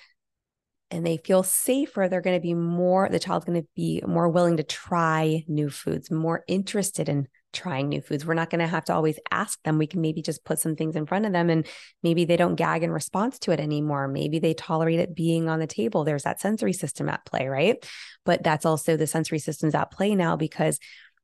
and 0.95 1.05
they 1.05 1.17
feel 1.17 1.43
safer, 1.43 2.09
they're 2.09 2.21
going 2.21 2.37
to 2.37 2.43
be 2.43 2.55
more, 2.55 3.09
the 3.09 3.19
child's 3.19 3.45
going 3.45 3.61
to 3.61 3.69
be 3.75 4.01
more 4.07 4.29
willing 4.29 4.59
to 4.59 4.63
try 4.63 5.45
new 5.49 5.69
foods, 5.69 6.09
more 6.09 6.45
interested 6.47 7.09
in 7.09 7.27
trying 7.53 7.89
new 7.89 8.01
foods. 8.01 8.25
We're 8.25 8.35
not 8.35 8.49
going 8.49 8.61
to 8.61 8.69
have 8.69 8.85
to 8.85 8.95
always 8.95 9.19
ask 9.33 9.61
them. 9.65 9.77
We 9.77 9.89
can 9.89 10.01
maybe 10.01 10.23
just 10.23 10.45
put 10.45 10.61
some 10.61 10.77
things 10.77 10.95
in 10.95 11.07
front 11.07 11.27
of 11.27 11.33
them 11.33 11.51
and 11.51 11.67
maybe 12.05 12.25
they 12.25 12.37
don't 12.37 12.55
gag 12.55 12.85
in 12.85 12.93
response 12.93 13.41
to 13.41 13.51
it 13.51 13.59
anymore. 13.59 14.07
Maybe 14.07 14.39
they 14.39 14.55
tolerate 14.55 15.01
it 15.01 15.17
being 15.17 15.49
on 15.49 15.59
the 15.59 15.67
table. 15.67 16.05
There's 16.05 16.23
that 16.23 16.41
sensory 16.41 16.73
system 16.73 17.09
at 17.09 17.27
play, 17.27 17.49
right? 17.49 17.85
But 18.25 18.45
that's 18.45 18.65
also 18.65 18.97
the 18.97 19.09
sensory 19.09 19.41
systems 19.41 19.75
at 19.75 19.91
play 19.91 20.15
now 20.15 20.37
because 20.37 20.79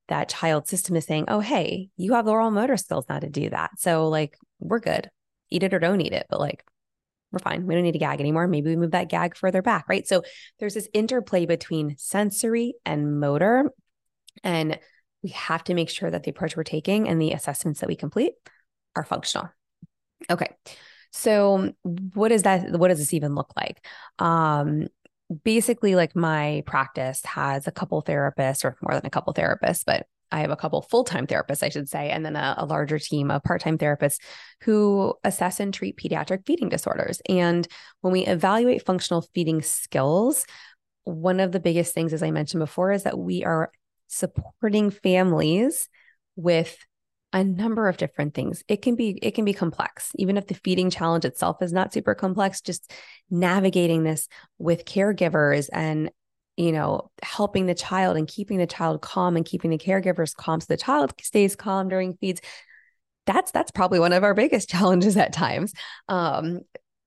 that 0.08 0.28
child 0.28 0.66
system 0.66 0.96
is 0.96 1.04
saying, 1.04 1.26
oh, 1.28 1.38
hey, 1.38 1.90
you 1.96 2.14
have 2.14 2.24
the 2.24 2.32
oral 2.32 2.50
motor 2.50 2.76
skills 2.76 3.04
now 3.08 3.20
to 3.20 3.30
do 3.30 3.50
that. 3.50 3.70
So, 3.78 4.08
like, 4.08 4.36
we're 4.58 4.80
good. 4.80 5.08
Eat 5.48 5.62
it 5.62 5.72
or 5.72 5.78
don't 5.78 6.00
eat 6.00 6.12
it. 6.12 6.26
But, 6.28 6.40
like, 6.40 6.64
we're 7.32 7.38
fine. 7.38 7.66
We 7.66 7.75
don't 7.75 7.84
need 7.84 7.92
to 7.92 7.99
gag 7.99 8.20
anymore. 8.20 8.49
Maybe 8.49 8.70
we 8.70 8.76
move 8.76 8.90
that 8.92 9.08
gag 9.08 9.37
further 9.37 9.62
back, 9.62 9.88
right? 9.88 10.06
So 10.06 10.22
there's 10.58 10.75
this 10.75 10.88
interplay 10.92 11.46
between 11.46 11.96
sensory 11.96 12.75
and 12.84 13.20
motor. 13.20 13.70
And 14.42 14.78
we 15.22 15.30
have 15.30 15.64
to 15.64 15.75
make 15.75 15.90
sure 15.90 16.10
that 16.10 16.22
the 16.22 16.30
approach 16.30 16.56
we're 16.56 16.64
taking 16.64 17.08
and 17.08 17.20
the 17.20 17.32
assessments 17.32 17.80
that 17.80 17.88
we 17.88 17.96
complete 17.96 18.32
are 18.96 19.04
functional. 19.04 19.50
Okay. 20.28 20.56
So 21.12 21.72
what 22.14 22.32
is 22.32 22.44
that? 22.44 22.70
What 22.70 22.88
does 22.88 22.99
this 22.99 23.14
even 23.14 23.34
look 23.34 23.52
like? 23.56 23.84
Um, 24.18 24.88
basically 25.44 25.94
like 25.94 26.16
my 26.16 26.62
practice 26.66 27.25
has 27.25 27.66
a 27.66 27.72
couple 27.72 28.02
therapists 28.02 28.64
or 28.64 28.76
more 28.82 28.94
than 28.94 29.06
a 29.06 29.10
couple 29.10 29.32
therapists, 29.34 29.84
but 29.84 30.06
I 30.32 30.40
have 30.40 30.50
a 30.50 30.56
couple 30.56 30.82
full 30.82 31.04
time 31.04 31.26
therapists, 31.26 31.62
I 31.62 31.68
should 31.68 31.88
say, 31.88 32.10
and 32.10 32.25
then 32.25 32.37
a, 32.37 32.54
a 32.58 32.66
larger 32.66 32.99
team 32.99 33.30
of 33.30 33.42
part 33.42 33.60
time 33.60 33.78
therapists 33.78 34.18
who 34.62 35.14
assess 35.25 35.60
and 35.60 35.72
treat 35.72 35.96
pediatric 35.96 36.46
feeding 36.46 36.68
disorders. 36.68 37.20
And 37.28 37.66
when 38.00 38.12
we 38.12 38.26
evaluate 38.26 38.87
functional 38.87 39.26
feeding 39.34 39.62
skills, 39.62 40.46
one 41.04 41.40
of 41.40 41.52
the 41.52 41.60
biggest 41.60 41.94
things, 41.94 42.12
as 42.12 42.22
I 42.22 42.30
mentioned 42.30 42.60
before, 42.60 42.92
is 42.92 43.04
that 43.04 43.18
we 43.18 43.44
are 43.44 43.70
supporting 44.06 44.90
families 44.90 45.88
with 46.37 46.76
a 47.32 47.44
number 47.44 47.88
of 47.88 47.96
different 47.96 48.34
things. 48.34 48.64
It 48.66 48.82
can 48.82 48.96
be 48.96 49.18
it 49.22 49.32
can 49.32 49.44
be 49.44 49.52
complex. 49.52 50.10
Even 50.16 50.37
if 50.37 50.46
the 50.46 50.54
feeding 50.54 50.90
challenge 50.90 51.25
itself 51.25 51.62
is 51.62 51.72
not 51.72 51.92
super 51.92 52.14
complex, 52.14 52.60
just 52.60 52.92
navigating 53.30 54.02
this 54.02 54.28
with 54.58 54.84
caregivers 54.84 55.68
and 55.72 56.10
you 56.57 56.73
know, 56.73 57.11
helping 57.23 57.66
the 57.66 57.75
child 57.75 58.16
and 58.16 58.28
keeping 58.28 58.59
the 58.59 58.66
child 58.66 59.00
calm 59.00 59.37
and 59.37 59.47
keeping 59.47 59.71
the 59.71 59.78
caregivers 59.78 60.35
calm 60.35 60.61
so 60.61 60.66
the 60.69 60.76
child 60.76 61.14
stays 61.21 61.57
calm 61.57 61.88
during 61.88 62.14
feeds. 62.14 62.40
That's 63.26 63.50
that's 63.50 63.71
probably 63.71 64.00
one 64.00 64.12
of 64.12 64.25
our 64.25 64.35
biggest 64.35 64.69
challenges 64.71 65.16
at 65.16 65.33
times. 65.33 65.73
Um, 66.09 66.61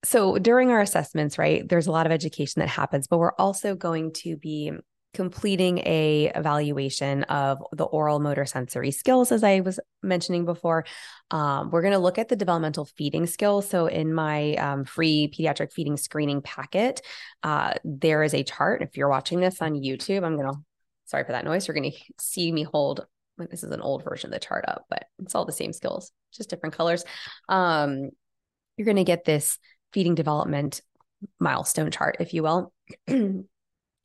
so 0.03 0.37
during 0.37 0.69
our 0.69 0.81
assessments, 0.81 1.37
right, 1.37 1.67
there's 1.67 1.87
a 1.87 1.91
lot 1.91 2.05
of 2.05 2.11
education 2.11 2.59
that 2.59 2.69
happens, 2.69 3.07
but 3.07 3.19
we're 3.19 3.35
also 3.37 3.75
going 3.75 4.11
to 4.13 4.35
be 4.35 4.73
completing 5.13 5.79
a 5.79 6.31
evaluation 6.35 7.23
of 7.23 7.63
the 7.71 7.83
oral 7.83 8.19
motor 8.19 8.45
sensory 8.45 8.91
skills 8.91 9.31
as 9.31 9.43
i 9.43 9.59
was 9.59 9.79
mentioning 10.01 10.43
before. 10.43 10.85
Um, 11.31 11.71
we're 11.71 11.81
going 11.81 11.93
to 11.93 11.99
look 11.99 12.17
at 12.17 12.27
the 12.27 12.35
developmental 12.35 12.85
feeding 12.85 13.25
skills 13.25 13.69
so 13.69 13.87
in 13.87 14.13
my 14.13 14.55
um, 14.55 14.85
free 14.85 15.31
pediatric 15.33 15.71
feeding 15.71 15.97
screening 15.97 16.41
packet 16.41 17.01
uh, 17.43 17.73
there 17.83 18.23
is 18.23 18.33
a 18.33 18.43
chart. 18.43 18.81
If 18.81 18.97
you're 18.97 19.09
watching 19.09 19.39
this 19.39 19.61
on 19.61 19.73
youtube 19.73 20.23
i'm 20.23 20.35
going 20.35 20.51
to 20.51 20.59
sorry 21.05 21.23
for 21.23 21.31
that 21.31 21.45
noise 21.45 21.67
you're 21.67 21.75
going 21.75 21.91
to 21.91 21.97
see 22.19 22.51
me 22.51 22.63
hold 22.63 23.05
this 23.49 23.63
is 23.63 23.71
an 23.71 23.81
old 23.81 24.03
version 24.03 24.29
of 24.29 24.33
the 24.33 24.45
chart 24.45 24.65
up 24.67 24.85
but 24.89 25.05
it's 25.19 25.35
all 25.35 25.45
the 25.45 25.51
same 25.51 25.73
skills 25.73 26.11
just 26.33 26.49
different 26.49 26.75
colors. 26.75 27.03
Um, 27.47 28.09
you're 28.77 28.85
going 28.85 28.97
to 28.97 29.03
get 29.03 29.25
this 29.25 29.57
feeding 29.93 30.15
development 30.15 30.81
milestone 31.39 31.91
chart 31.91 32.17
if 32.19 32.33
you 32.33 32.43
will 32.43 32.73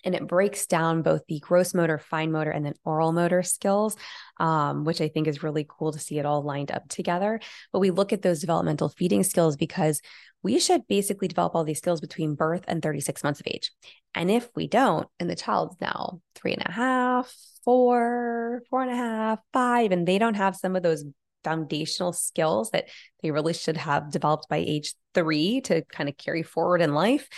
and 0.04 0.14
it 0.14 0.26
breaks 0.26 0.66
down 0.66 1.02
both 1.02 1.22
the 1.26 1.40
gross 1.40 1.74
motor, 1.74 1.98
fine 1.98 2.30
motor, 2.30 2.50
and 2.50 2.64
then 2.64 2.74
oral 2.84 3.12
motor 3.12 3.42
skills, 3.42 3.96
um, 4.38 4.84
which 4.84 5.00
I 5.00 5.08
think 5.08 5.26
is 5.26 5.42
really 5.42 5.66
cool 5.68 5.92
to 5.92 5.98
see 5.98 6.18
it 6.18 6.26
all 6.26 6.42
lined 6.42 6.70
up 6.70 6.88
together. 6.88 7.40
But 7.72 7.80
we 7.80 7.90
look 7.90 8.12
at 8.12 8.22
those 8.22 8.40
developmental 8.40 8.88
feeding 8.88 9.24
skills 9.24 9.56
because 9.56 10.00
we 10.42 10.58
should 10.60 10.86
basically 10.86 11.28
develop 11.28 11.54
all 11.54 11.64
these 11.64 11.78
skills 11.78 12.00
between 12.00 12.36
birth 12.36 12.64
and 12.68 12.82
36 12.82 13.24
months 13.24 13.40
of 13.40 13.46
age. 13.48 13.72
And 14.14 14.30
if 14.30 14.48
we 14.54 14.68
don't, 14.68 15.08
and 15.18 15.28
the 15.28 15.36
child's 15.36 15.76
now 15.80 16.20
three 16.34 16.52
and 16.52 16.62
a 16.64 16.72
half, 16.72 17.34
four, 17.64 18.62
four 18.70 18.82
and 18.82 18.92
a 18.92 18.96
half, 18.96 19.40
five, 19.52 19.90
and 19.90 20.06
they 20.06 20.18
don't 20.18 20.34
have 20.34 20.56
some 20.56 20.76
of 20.76 20.82
those 20.82 21.04
foundational 21.44 22.12
skills 22.12 22.70
that 22.70 22.88
they 23.22 23.30
really 23.30 23.54
should 23.54 23.76
have 23.76 24.10
developed 24.10 24.48
by 24.48 24.56
age 24.56 24.94
three 25.14 25.60
to 25.62 25.82
kind 25.86 26.08
of 26.08 26.16
carry 26.16 26.42
forward 26.42 26.80
in 26.80 26.94
life, 26.94 27.28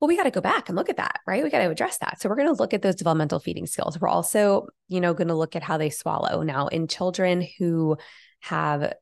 well, 0.00 0.08
we 0.08 0.16
got 0.16 0.24
to 0.24 0.30
go 0.30 0.40
back 0.40 0.68
and 0.68 0.76
look 0.76 0.90
at 0.90 0.98
that, 0.98 1.20
right? 1.26 1.42
We 1.42 1.50
got 1.50 1.60
to 1.60 1.70
address 1.70 1.98
that. 1.98 2.20
So 2.20 2.28
we're 2.28 2.36
going 2.36 2.54
to 2.54 2.60
look 2.60 2.74
at 2.74 2.82
those 2.82 2.96
developmental 2.96 3.40
feeding 3.40 3.66
skills. 3.66 3.98
We're 3.98 4.08
also, 4.08 4.66
you 4.88 5.00
know, 5.00 5.14
going 5.14 5.28
to 5.28 5.34
look 5.34 5.56
at 5.56 5.62
how 5.62 5.78
they 5.78 5.90
swallow. 5.90 6.42
Now, 6.42 6.68
in 6.68 6.86
children 6.86 7.46
who 7.58 7.96
have 8.40 8.92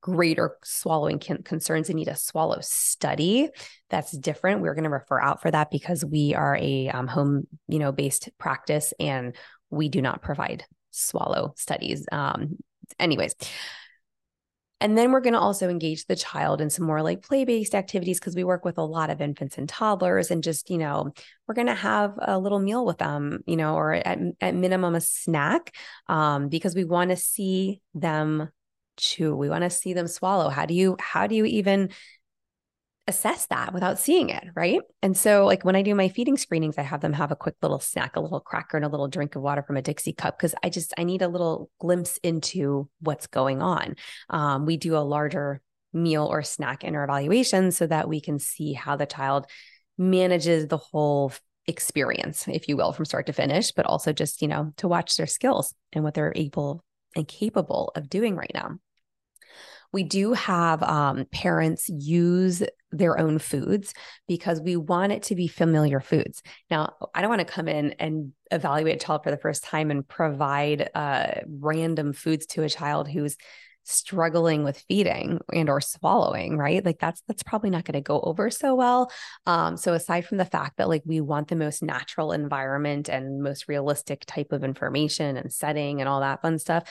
greater 0.00 0.56
swallowing 0.62 1.18
concerns 1.18 1.88
and 1.88 1.96
need 1.96 2.08
a 2.08 2.16
swallow 2.16 2.58
study 2.60 3.48
that's 3.88 4.12
different 4.12 4.60
we're 4.60 4.74
going 4.74 4.84
to 4.84 4.90
refer 4.90 5.18
out 5.18 5.40
for 5.40 5.50
that 5.50 5.70
because 5.70 6.04
we 6.04 6.34
are 6.34 6.54
a 6.60 6.90
um, 6.90 7.06
home 7.06 7.46
you 7.66 7.78
know 7.78 7.90
based 7.90 8.28
practice 8.36 8.92
and 9.00 9.34
we 9.70 9.88
do 9.88 10.02
not 10.02 10.20
provide 10.20 10.64
swallow 10.90 11.54
studies 11.56 12.04
um 12.12 12.58
anyways 12.98 13.34
and 14.80 14.96
then 14.96 15.12
we're 15.12 15.20
going 15.20 15.34
to 15.34 15.40
also 15.40 15.68
engage 15.68 16.06
the 16.06 16.16
child 16.16 16.60
in 16.60 16.70
some 16.70 16.86
more 16.86 17.02
like 17.02 17.22
play 17.22 17.44
based 17.44 17.74
activities 17.74 18.18
because 18.18 18.34
we 18.34 18.44
work 18.44 18.64
with 18.64 18.78
a 18.78 18.82
lot 18.82 19.10
of 19.10 19.20
infants 19.20 19.58
and 19.58 19.68
toddlers. 19.68 20.30
And 20.30 20.42
just, 20.42 20.70
you 20.70 20.78
know, 20.78 21.12
we're 21.46 21.54
going 21.54 21.66
to 21.66 21.74
have 21.74 22.14
a 22.20 22.38
little 22.38 22.58
meal 22.58 22.86
with 22.86 22.98
them, 22.98 23.40
you 23.46 23.56
know, 23.56 23.74
or 23.74 23.92
at, 23.92 24.18
at 24.40 24.54
minimum 24.54 24.94
a 24.94 25.00
snack 25.00 25.74
um, 26.08 26.48
because 26.48 26.74
we 26.74 26.84
want 26.84 27.10
to 27.10 27.16
see 27.16 27.82
them 27.94 28.48
chew. 28.96 29.36
We 29.36 29.50
want 29.50 29.64
to 29.64 29.70
see 29.70 29.92
them 29.92 30.06
swallow. 30.06 30.48
How 30.48 30.64
do 30.64 30.74
you, 30.74 30.96
how 30.98 31.26
do 31.26 31.34
you 31.34 31.44
even 31.44 31.90
assess 33.06 33.46
that 33.46 33.74
without 33.74 33.98
seeing 33.98 34.28
it, 34.30 34.44
right? 34.54 34.80
And 35.02 35.16
so, 35.16 35.44
like 35.44 35.64
when 35.64 35.76
I 35.76 35.82
do 35.82 35.94
my 35.94 36.08
feeding 36.08 36.36
screenings, 36.36 36.78
I 36.78 36.82
have 36.82 37.00
them 37.00 37.12
have 37.12 37.32
a 37.32 37.36
quick 37.36 37.56
little 37.62 37.80
snack, 37.80 38.16
a 38.16 38.20
little 38.20 38.40
cracker, 38.40 38.76
and 38.76 38.86
a 38.86 38.88
little 38.88 39.08
drink 39.08 39.34
of 39.34 39.42
water 39.42 39.62
from 39.62 39.76
a 39.76 39.82
Dixie 39.82 40.12
cup 40.12 40.38
because 40.38 40.54
I 40.62 40.70
just 40.70 40.94
I 40.96 41.04
need 41.04 41.22
a 41.22 41.28
little 41.28 41.70
glimpse 41.78 42.18
into 42.22 42.88
what's 43.00 43.26
going 43.26 43.62
on. 43.62 43.96
Um, 44.28 44.66
we 44.66 44.76
do 44.76 44.96
a 44.96 44.98
larger 44.98 45.60
meal 45.92 46.26
or 46.26 46.42
snack 46.42 46.84
in 46.84 46.94
our 46.94 47.04
evaluation 47.04 47.72
so 47.72 47.86
that 47.86 48.08
we 48.08 48.20
can 48.20 48.38
see 48.38 48.72
how 48.72 48.96
the 48.96 49.06
child 49.06 49.46
manages 49.98 50.68
the 50.68 50.78
whole 50.78 51.32
experience, 51.66 52.46
if 52.48 52.68
you 52.68 52.76
will, 52.76 52.92
from 52.92 53.04
start 53.04 53.26
to 53.26 53.32
finish, 53.32 53.72
but 53.72 53.86
also 53.86 54.12
just 54.12 54.40
you 54.42 54.48
know 54.48 54.72
to 54.76 54.88
watch 54.88 55.16
their 55.16 55.26
skills 55.26 55.74
and 55.92 56.04
what 56.04 56.14
they're 56.14 56.32
able 56.36 56.84
and 57.16 57.26
capable 57.26 57.92
of 57.96 58.08
doing 58.08 58.36
right 58.36 58.52
now 58.54 58.78
we 59.92 60.02
do 60.02 60.32
have 60.32 60.82
um, 60.82 61.26
parents 61.32 61.88
use 61.88 62.62
their 62.92 63.18
own 63.18 63.38
foods 63.38 63.94
because 64.26 64.60
we 64.60 64.76
want 64.76 65.12
it 65.12 65.22
to 65.24 65.34
be 65.34 65.46
familiar 65.48 66.00
foods. 66.00 66.42
Now, 66.70 66.94
I 67.14 67.20
don't 67.20 67.30
want 67.30 67.40
to 67.40 67.44
come 67.44 67.68
in 67.68 67.92
and 67.98 68.32
evaluate 68.50 68.96
a 68.96 69.04
child 69.04 69.22
for 69.22 69.30
the 69.30 69.36
first 69.36 69.64
time 69.64 69.90
and 69.90 70.06
provide 70.06 70.90
uh, 70.94 71.40
random 71.46 72.12
foods 72.12 72.46
to 72.46 72.62
a 72.62 72.68
child 72.68 73.08
who's 73.08 73.36
struggling 73.84 74.62
with 74.62 74.84
feeding 74.88 75.40
and 75.52 75.68
or 75.70 75.80
swallowing 75.80 76.58
right 76.58 76.84
like 76.84 76.98
that's 76.98 77.22
that's 77.26 77.42
probably 77.42 77.70
not 77.70 77.84
going 77.84 77.94
to 77.94 78.00
go 78.00 78.20
over 78.20 78.50
so 78.50 78.74
well 78.74 79.10
um 79.46 79.76
so 79.76 79.94
aside 79.94 80.24
from 80.24 80.36
the 80.36 80.44
fact 80.44 80.76
that 80.76 80.88
like 80.88 81.02
we 81.06 81.20
want 81.20 81.48
the 81.48 81.56
most 81.56 81.82
natural 81.82 82.30
environment 82.30 83.08
and 83.08 83.42
most 83.42 83.68
realistic 83.68 84.24
type 84.26 84.52
of 84.52 84.62
information 84.62 85.36
and 85.38 85.50
setting 85.50 86.00
and 86.00 86.08
all 86.08 86.20
that 86.20 86.42
fun 86.42 86.58
stuff 86.58 86.84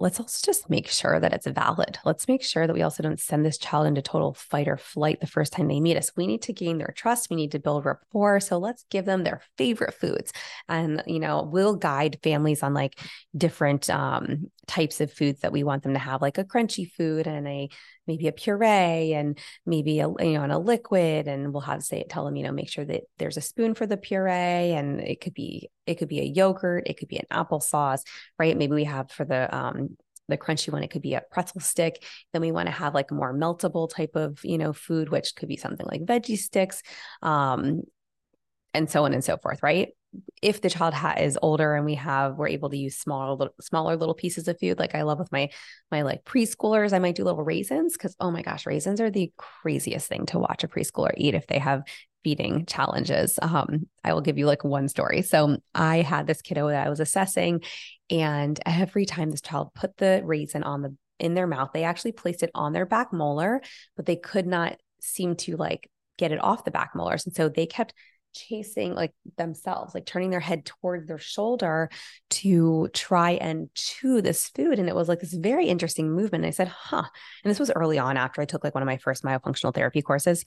let's 0.00 0.18
also 0.18 0.44
just 0.44 0.70
make 0.70 0.88
sure 0.88 1.20
that 1.20 1.34
it's 1.34 1.46
valid. 1.46 1.98
Let's 2.06 2.26
make 2.26 2.42
sure 2.42 2.66
that 2.66 2.72
we 2.72 2.80
also 2.80 3.02
don't 3.02 3.20
send 3.20 3.44
this 3.44 3.58
child 3.58 3.86
into 3.86 4.00
total 4.00 4.32
fight 4.32 4.66
or 4.66 4.78
flight 4.78 5.20
the 5.20 5.26
first 5.26 5.52
time 5.52 5.68
they 5.68 5.78
meet 5.78 5.98
us. 5.98 6.10
We 6.16 6.26
need 6.26 6.42
to 6.42 6.54
gain 6.54 6.78
their 6.78 6.92
trust. 6.96 7.28
We 7.28 7.36
need 7.36 7.52
to 7.52 7.58
build 7.58 7.84
rapport. 7.84 8.40
So 8.40 8.58
let's 8.58 8.84
give 8.90 9.04
them 9.04 9.24
their 9.24 9.42
favorite 9.58 9.92
foods. 9.92 10.32
And, 10.68 11.02
you 11.06 11.20
know, 11.20 11.42
we'll 11.42 11.76
guide 11.76 12.18
families 12.22 12.62
on 12.62 12.72
like 12.72 12.98
different 13.36 13.90
um, 13.90 14.50
types 14.66 15.02
of 15.02 15.12
foods 15.12 15.40
that 15.40 15.52
we 15.52 15.64
want 15.64 15.82
them 15.82 15.92
to 15.92 15.98
have, 15.98 16.22
like 16.22 16.38
a 16.38 16.44
crunchy 16.44 16.90
food 16.90 17.26
and 17.26 17.46
a 17.46 17.68
maybe 18.06 18.26
a 18.26 18.32
puree 18.32 19.12
and 19.12 19.38
maybe 19.64 20.00
a 20.00 20.08
you 20.08 20.32
know 20.32 20.42
and 20.42 20.50
a 20.50 20.58
liquid 20.58 21.28
and 21.28 21.52
we'll 21.52 21.60
have 21.60 21.78
to 21.78 21.84
say 21.84 22.04
tell 22.08 22.24
them 22.24 22.34
you 22.34 22.42
know 22.42 22.50
make 22.50 22.68
sure 22.68 22.84
that 22.84 23.02
there's 23.18 23.36
a 23.36 23.40
spoon 23.40 23.72
for 23.72 23.86
the 23.86 23.96
puree 23.96 24.72
and 24.72 25.00
it 25.00 25.20
could 25.20 25.34
be 25.34 25.70
it 25.90 25.98
could 25.98 26.08
be 26.08 26.20
a 26.20 26.24
yogurt 26.24 26.84
it 26.86 26.98
could 26.98 27.08
be 27.08 27.18
an 27.18 27.26
applesauce 27.30 28.02
right? 28.38 28.56
Maybe 28.56 28.74
we 28.74 28.84
have 28.84 29.10
for 29.10 29.24
the 29.24 29.54
um 29.54 29.96
the 30.28 30.38
crunchy 30.38 30.72
one 30.72 30.82
it 30.82 30.90
could 30.90 31.02
be 31.02 31.14
a 31.14 31.22
pretzel 31.30 31.60
stick. 31.60 32.04
Then 32.32 32.40
we 32.42 32.52
want 32.52 32.66
to 32.66 32.72
have 32.72 32.94
like 32.94 33.10
a 33.10 33.14
more 33.14 33.34
meltable 33.34 33.90
type 33.90 34.14
of 34.14 34.38
you 34.44 34.58
know 34.58 34.72
food 34.72 35.08
which 35.08 35.34
could 35.34 35.48
be 35.48 35.56
something 35.56 35.86
like 35.86 36.06
veggie 36.06 36.38
sticks. 36.38 36.82
Um 37.22 37.82
and 38.74 38.90
so 38.90 39.04
on 39.04 39.12
and 39.12 39.24
so 39.24 39.36
forth 39.36 39.62
right? 39.62 39.88
If 40.42 40.60
the 40.60 40.70
child 40.70 40.92
ha- 40.92 41.14
is 41.20 41.38
older 41.40 41.74
and 41.74 41.84
we 41.84 41.94
have 41.94 42.36
we're 42.36 42.48
able 42.48 42.70
to 42.70 42.76
use 42.76 42.96
smaller 42.96 43.34
little, 43.34 43.54
smaller 43.60 43.96
little 43.96 44.14
pieces 44.14 44.48
of 44.48 44.58
food 44.58 44.78
like 44.78 44.96
i 44.96 45.02
love 45.02 45.20
with 45.20 45.30
my 45.30 45.50
my 45.92 46.02
like 46.02 46.24
preschoolers 46.24 46.92
i 46.92 46.98
might 46.98 47.14
do 47.14 47.22
little 47.22 47.44
raisins 47.44 47.92
because 47.92 48.16
oh 48.18 48.30
my 48.30 48.42
gosh 48.42 48.66
raisins 48.66 49.00
are 49.00 49.10
the 49.10 49.32
craziest 49.36 50.08
thing 50.08 50.26
to 50.26 50.38
watch 50.40 50.64
a 50.64 50.68
preschooler 50.68 51.12
eat 51.16 51.34
if 51.34 51.46
they 51.46 51.58
have 51.58 51.84
feeding 52.22 52.66
challenges. 52.66 53.38
Um 53.40 53.86
i 54.04 54.12
will 54.12 54.20
give 54.20 54.38
you 54.38 54.46
like 54.46 54.64
one 54.64 54.88
story. 54.88 55.22
So 55.22 55.58
i 55.74 56.02
had 56.02 56.26
this 56.26 56.42
kiddo 56.42 56.68
that 56.68 56.86
i 56.86 56.90
was 56.90 57.00
assessing 57.00 57.62
and 58.10 58.58
every 58.66 59.06
time 59.06 59.30
this 59.30 59.40
child 59.40 59.72
put 59.74 59.96
the 59.96 60.20
raisin 60.24 60.62
on 60.64 60.82
the 60.82 60.96
in 61.18 61.34
their 61.34 61.46
mouth 61.46 61.70
they 61.72 61.84
actually 61.84 62.12
placed 62.12 62.42
it 62.42 62.50
on 62.54 62.72
their 62.72 62.86
back 62.86 63.12
molar 63.12 63.60
but 63.96 64.06
they 64.06 64.16
could 64.16 64.46
not 64.46 64.76
seem 65.00 65.36
to 65.36 65.56
like 65.56 65.90
get 66.18 66.32
it 66.32 66.42
off 66.42 66.64
the 66.64 66.70
back 66.70 66.90
molars 66.94 67.26
and 67.26 67.34
so 67.34 67.48
they 67.48 67.66
kept 67.66 67.94
chasing 68.34 68.94
like 68.94 69.12
themselves, 69.36 69.94
like 69.94 70.06
turning 70.06 70.30
their 70.30 70.40
head 70.40 70.64
towards 70.64 71.06
their 71.06 71.18
shoulder 71.18 71.90
to 72.30 72.88
try 72.92 73.32
and 73.32 73.68
chew 73.74 74.20
this 74.20 74.48
food. 74.48 74.78
And 74.78 74.88
it 74.88 74.94
was 74.94 75.08
like 75.08 75.20
this 75.20 75.34
very 75.34 75.66
interesting 75.68 76.10
movement. 76.10 76.44
And 76.44 76.46
I 76.46 76.50
said, 76.50 76.68
huh. 76.68 77.04
And 77.44 77.50
this 77.50 77.58
was 77.58 77.70
early 77.70 77.98
on 77.98 78.16
after 78.16 78.40
I 78.40 78.44
took 78.46 78.64
like 78.64 78.74
one 78.74 78.82
of 78.82 78.86
my 78.86 78.98
first 78.98 79.24
myofunctional 79.24 79.74
therapy 79.74 80.02
courses. 80.02 80.44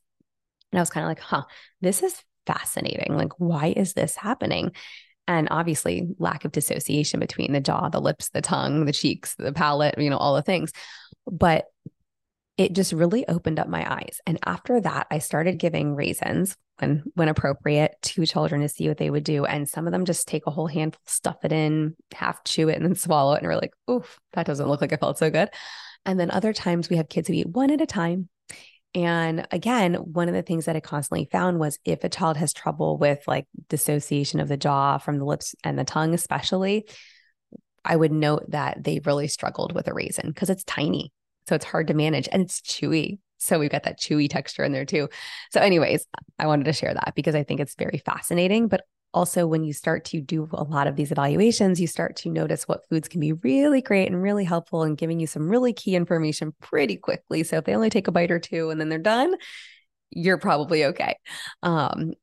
And 0.72 0.80
I 0.80 0.82
was 0.82 0.90
kind 0.90 1.04
of 1.04 1.10
like, 1.10 1.20
huh, 1.20 1.44
this 1.82 2.02
is 2.02 2.22
fascinating. 2.46 3.16
Like, 3.16 3.40
why 3.40 3.74
is 3.76 3.94
this 3.94 4.16
happening? 4.16 4.72
And 5.28 5.48
obviously, 5.52 6.10
lack 6.20 6.44
of 6.44 6.52
dissociation 6.52 7.20
between 7.20 7.54
the 7.54 7.62
jaw, 7.62 7.90
the 7.90 8.02
lips, 8.02 8.30
the 8.30 8.42
tongue, 8.42 8.86
the 8.86 8.92
cheeks, 8.92 9.36
the 9.36 9.54
palate, 9.54 9.98
you 9.98 10.10
know, 10.10 10.18
all 10.18 10.36
the 10.36 10.42
things. 10.42 10.74
But 11.32 11.66
it 12.58 12.74
just 12.74 12.94
really 12.94 13.28
opened 13.28 13.60
up 13.60 13.68
my 13.68 13.92
eyes. 13.92 14.20
And 14.28 14.38
after 14.46 14.80
that, 14.82 15.08
I 15.10 15.20
started 15.20 15.58
giving 15.58 15.96
raisins 15.96 16.56
when 16.80 17.04
when 17.16 17.30
appropriate 17.30 17.96
to 18.02 18.26
children 18.26 18.62
to 18.62 18.70
see 18.70 18.88
what 18.88 18.98
they 18.98 19.10
would 19.10 19.24
do. 19.24 19.46
And 19.46 19.68
some 19.68 19.88
of 19.88 19.92
them 19.92 20.06
just 20.06 20.28
take 20.28 20.46
a 20.46 20.52
whole 20.52 20.68
handful, 20.68 21.02
stuff 21.06 21.44
it 21.44 21.52
in, 21.52 21.96
half 22.14 22.44
chew 22.44 22.70
it, 22.70 22.78
and 22.78 22.86
then 22.86 22.96
swallow 22.96 23.34
it. 23.34 23.40
And 23.42 23.48
we're 23.48 23.56
like, 23.56 23.74
oof, 23.90 24.20
that 24.34 24.46
doesn't 24.46 24.68
look 24.68 24.82
like 24.82 24.92
it 24.92 25.00
felt 25.00 25.18
so 25.18 25.30
good. 25.30 25.50
And 26.06 26.20
then 26.20 26.32
other 26.32 26.54
times 26.54 26.90
we 26.90 26.98
have 26.98 27.10
kids 27.10 27.28
who 27.28 27.34
eat 27.34 27.48
one 27.48 27.72
at 27.72 27.82
a 27.82 27.86
time. 27.86 28.30
And 28.96 29.48
again, 29.50 29.96
one 29.96 30.28
of 30.28 30.36
the 30.36 30.44
things 30.44 30.66
that 30.66 30.76
I 30.76 30.80
constantly 30.80 31.28
found 31.32 31.60
was 31.60 31.80
if 31.84 32.04
a 32.04 32.10
child 32.10 32.38
has 32.38 32.54
trouble 32.54 32.98
with 32.98 33.24
like 33.28 33.48
dissociation 33.68 34.40
of 34.40 34.48
the 34.48 34.58
jaw 34.58 35.00
from 35.00 35.18
the 35.18 35.26
lips 35.26 35.56
and 35.64 35.80
the 35.80 35.84
tongue, 35.84 36.14
especially, 36.14 36.86
I 37.84 37.96
would 37.96 38.12
note 38.12 38.52
that 38.52 38.84
they 38.84 39.02
really 39.04 39.28
struggled 39.28 39.74
with 39.74 39.88
a 39.88 39.94
raisin 39.94 40.28
because 40.28 40.52
it's 40.52 40.64
tiny. 40.64 41.12
So 41.48 41.56
it's 41.56 41.66
hard 41.66 41.88
to 41.88 41.94
manage 41.94 42.30
and 42.32 42.42
it's 42.42 42.62
chewy. 42.62 43.20
So 43.38 43.60
we've 43.60 43.70
got 43.70 43.84
that 43.84 44.00
chewy 44.00 44.30
texture 44.30 44.64
in 44.64 44.72
there 44.72 44.86
too. 44.86 45.10
So, 45.52 45.60
anyways, 45.60 46.08
I 46.40 46.48
wanted 46.48 46.66
to 46.66 46.74
share 46.74 46.94
that 46.94 47.14
because 47.16 47.36
I 47.36 47.44
think 47.44 47.60
it's 47.60 47.76
very 47.76 48.02
fascinating. 48.06 48.68
But 48.70 48.82
also, 49.14 49.46
when 49.46 49.64
you 49.64 49.74
start 49.74 50.06
to 50.06 50.22
do 50.22 50.50
a 50.54 50.64
lot 50.64 50.88
of 50.88 50.96
these 50.96 51.12
evaluations, 51.12 51.80
you 51.80 51.88
start 51.88 52.16
to 52.18 52.30
notice 52.30 52.68
what 52.68 52.88
foods 52.90 53.08
can 53.08 53.20
be 53.20 53.34
really 53.34 53.82
great 53.82 54.08
and 54.08 54.24
really 54.24 54.46
helpful 54.46 54.84
and 54.84 54.98
giving 54.98 55.20
you 55.20 55.28
some 55.28 55.50
really 55.50 55.74
key 55.74 55.96
information 55.96 56.54
pretty 56.62 56.96
quickly. 56.96 57.44
So, 57.44 57.58
if 57.58 57.66
they 57.66 57.76
only 57.76 57.90
take 57.90 58.08
a 58.08 58.12
bite 58.12 58.32
or 58.32 58.40
two 58.40 58.70
and 58.70 58.80
then 58.80 58.90
they're 58.90 58.98
done, 58.98 59.36
you're 60.10 60.38
probably 60.38 60.86
okay. 60.86 61.18
Um, 61.62 62.14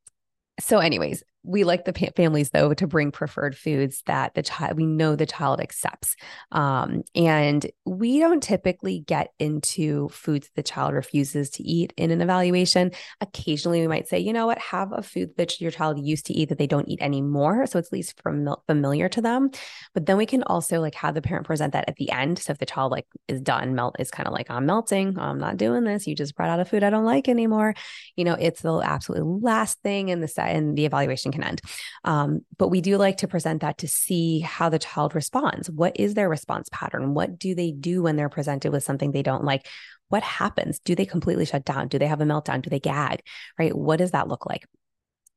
so, 0.59 0.79
anyways, 0.79 1.23
we 1.42 1.64
like 1.64 1.85
the 1.85 2.11
families 2.16 2.50
though 2.50 2.75
to 2.75 2.87
bring 2.87 3.11
preferred 3.11 3.56
foods 3.56 4.02
that 4.06 4.35
the 4.35 4.42
child 4.42 4.76
we 4.76 4.87
know 4.87 5.16
the 5.16 5.26
child 5.26 5.61
accepts 5.61 6.16
um, 6.52 7.02
and 7.14 7.66
we 7.85 8.18
don't 8.18 8.42
typically 8.42 9.00
get 9.00 9.28
into 9.38 10.09
foods 10.11 10.50
the 10.54 10.62
child 10.62 10.94
refuses 10.94 11.50
to 11.50 11.62
eat 11.62 11.92
in 11.97 12.11
an 12.11 12.20
evaluation. 12.20 12.90
Occasionally 13.20 13.80
we 13.80 13.88
might 13.88 14.09
say 14.09 14.18
you 14.18 14.32
know 14.32 14.47
what? 14.47 14.59
Have 14.59 14.92
a 14.92 15.02
food 15.02 15.30
that 15.37 15.61
your 15.61 15.70
child 15.70 15.99
used 15.99 16.26
to 16.26 16.35
eat 16.35 16.50
that 16.50 16.59
they 16.59 16.66
don't 16.66 16.88
eat 16.88 17.02
anymore 17.02 17.66
so 17.66 17.78
it's 17.78 17.88
at 17.88 17.92
least 17.92 18.20
familiar 18.66 19.09
to 19.09 19.20
them. 19.20 19.50
But 19.94 20.06
then 20.06 20.16
we 20.16 20.26
can 20.26 20.42
also 20.42 20.80
like 20.80 20.94
have 20.97 21.14
the 21.14 21.23
parent 21.23 21.47
present 21.47 21.73
that 21.73 21.88
at 21.88 21.97
the 21.97 22.11
end. 22.11 22.38
So 22.38 22.52
if 22.52 22.59
the 22.59 22.66
child 22.66 22.92
like 22.92 23.06
is 23.28 23.40
done 23.40 23.75
melt 23.75 23.97
is 23.99 24.11
kind 24.11 24.26
of 24.26 24.32
like 24.32 24.50
i'm 24.50 24.66
melting. 24.66 25.18
I'm 25.18 25.38
not 25.38 25.56
doing 25.56 25.85
this. 25.85 26.06
You 26.06 26.14
just 26.14 26.35
brought 26.35 26.50
out 26.50 26.61
a 26.61 26.64
food 26.64 26.82
i 26.82 26.90
don't 26.90 27.04
like 27.04 27.28
anymore. 27.28 27.75
You 28.16 28.25
know 28.25 28.35
it's 28.35 28.61
the 28.61 28.78
absolute 28.78 29.25
last 29.42 29.80
thing 29.82 30.11
in 30.11 30.20
the 30.20 30.28
set 30.28 30.54
in 30.54 30.75
the 30.75 30.85
evaluation 30.85 31.29
can 31.32 31.44
end. 31.44 31.60
Um, 32.04 32.40
but 32.58 32.68
we 32.68 32.80
do 32.80 32.96
like 32.96 33.18
to 33.18 33.28
present 33.28 33.62
that 33.62 33.78
to 33.78 33.88
see 33.88 34.40
how 34.40 34.68
the 34.68 34.78
child 34.78 35.14
responds. 35.14 35.70
What 35.70 35.99
is 35.99 36.14
their 36.14 36.28
response 36.28 36.68
pattern? 36.72 37.14
What 37.14 37.38
do 37.38 37.54
they 37.54 37.72
do 37.72 38.02
when 38.02 38.16
they're 38.16 38.28
presented 38.28 38.72
with 38.72 38.84
something 38.84 39.12
they 39.12 39.22
don't 39.22 39.44
like? 39.44 39.66
What 40.08 40.22
happens? 40.22 40.80
Do 40.80 40.94
they 40.94 41.06
completely 41.06 41.44
shut 41.44 41.64
down? 41.64 41.88
Do 41.88 41.99
they 41.99 42.06
have 42.06 42.20
a 42.20 42.25
meltdown? 42.25 42.62
Do 42.62 42.70
they 42.70 42.80
gag? 42.80 43.22
Right? 43.58 43.75
What 43.76 43.99
does 43.99 44.10
that 44.10 44.28
look 44.28 44.46
like? 44.46 44.66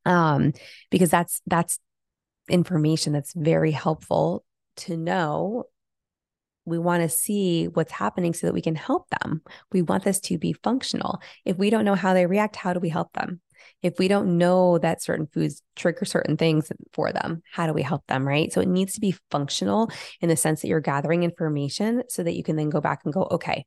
Um, 0.05 0.53
because 0.89 1.09
that's 1.09 1.41
that's 1.45 1.79
information 2.49 3.13
that's 3.13 3.33
very 3.33 3.71
helpful 3.71 4.43
to 4.75 4.97
know 4.97 5.65
we 6.65 6.77
want 6.77 7.03
to 7.03 7.09
see 7.09 7.67
what's 7.67 7.91
happening 7.91 8.33
so 8.33 8.47
that 8.47 8.53
we 8.53 8.61
can 8.61 8.75
help 8.75 9.09
them. 9.21 9.41
We 9.71 9.81
want 9.81 10.03
this 10.03 10.19
to 10.21 10.37
be 10.37 10.53
functional. 10.53 11.19
If 11.45 11.57
we 11.57 11.69
don't 11.69 11.85
know 11.85 11.95
how 11.95 12.13
they 12.13 12.25
react, 12.25 12.55
how 12.55 12.73
do 12.73 12.79
we 12.79 12.89
help 12.89 13.11
them? 13.13 13.41
If 13.81 13.99
we 13.99 14.07
don't 14.07 14.37
know 14.37 14.77
that 14.79 15.01
certain 15.01 15.27
foods 15.27 15.61
trigger 15.75 16.05
certain 16.05 16.37
things 16.37 16.71
for 16.93 17.11
them, 17.11 17.41
how 17.51 17.67
do 17.67 17.73
we 17.73 17.81
help 17.81 18.05
them? 18.07 18.27
Right. 18.27 18.51
So 18.51 18.61
it 18.61 18.67
needs 18.67 18.93
to 18.93 19.01
be 19.01 19.15
functional 19.31 19.89
in 20.21 20.29
the 20.29 20.35
sense 20.35 20.61
that 20.61 20.67
you're 20.67 20.79
gathering 20.79 21.23
information 21.23 22.03
so 22.09 22.23
that 22.23 22.35
you 22.35 22.43
can 22.43 22.55
then 22.55 22.69
go 22.69 22.81
back 22.81 23.01
and 23.03 23.13
go, 23.13 23.27
okay, 23.31 23.65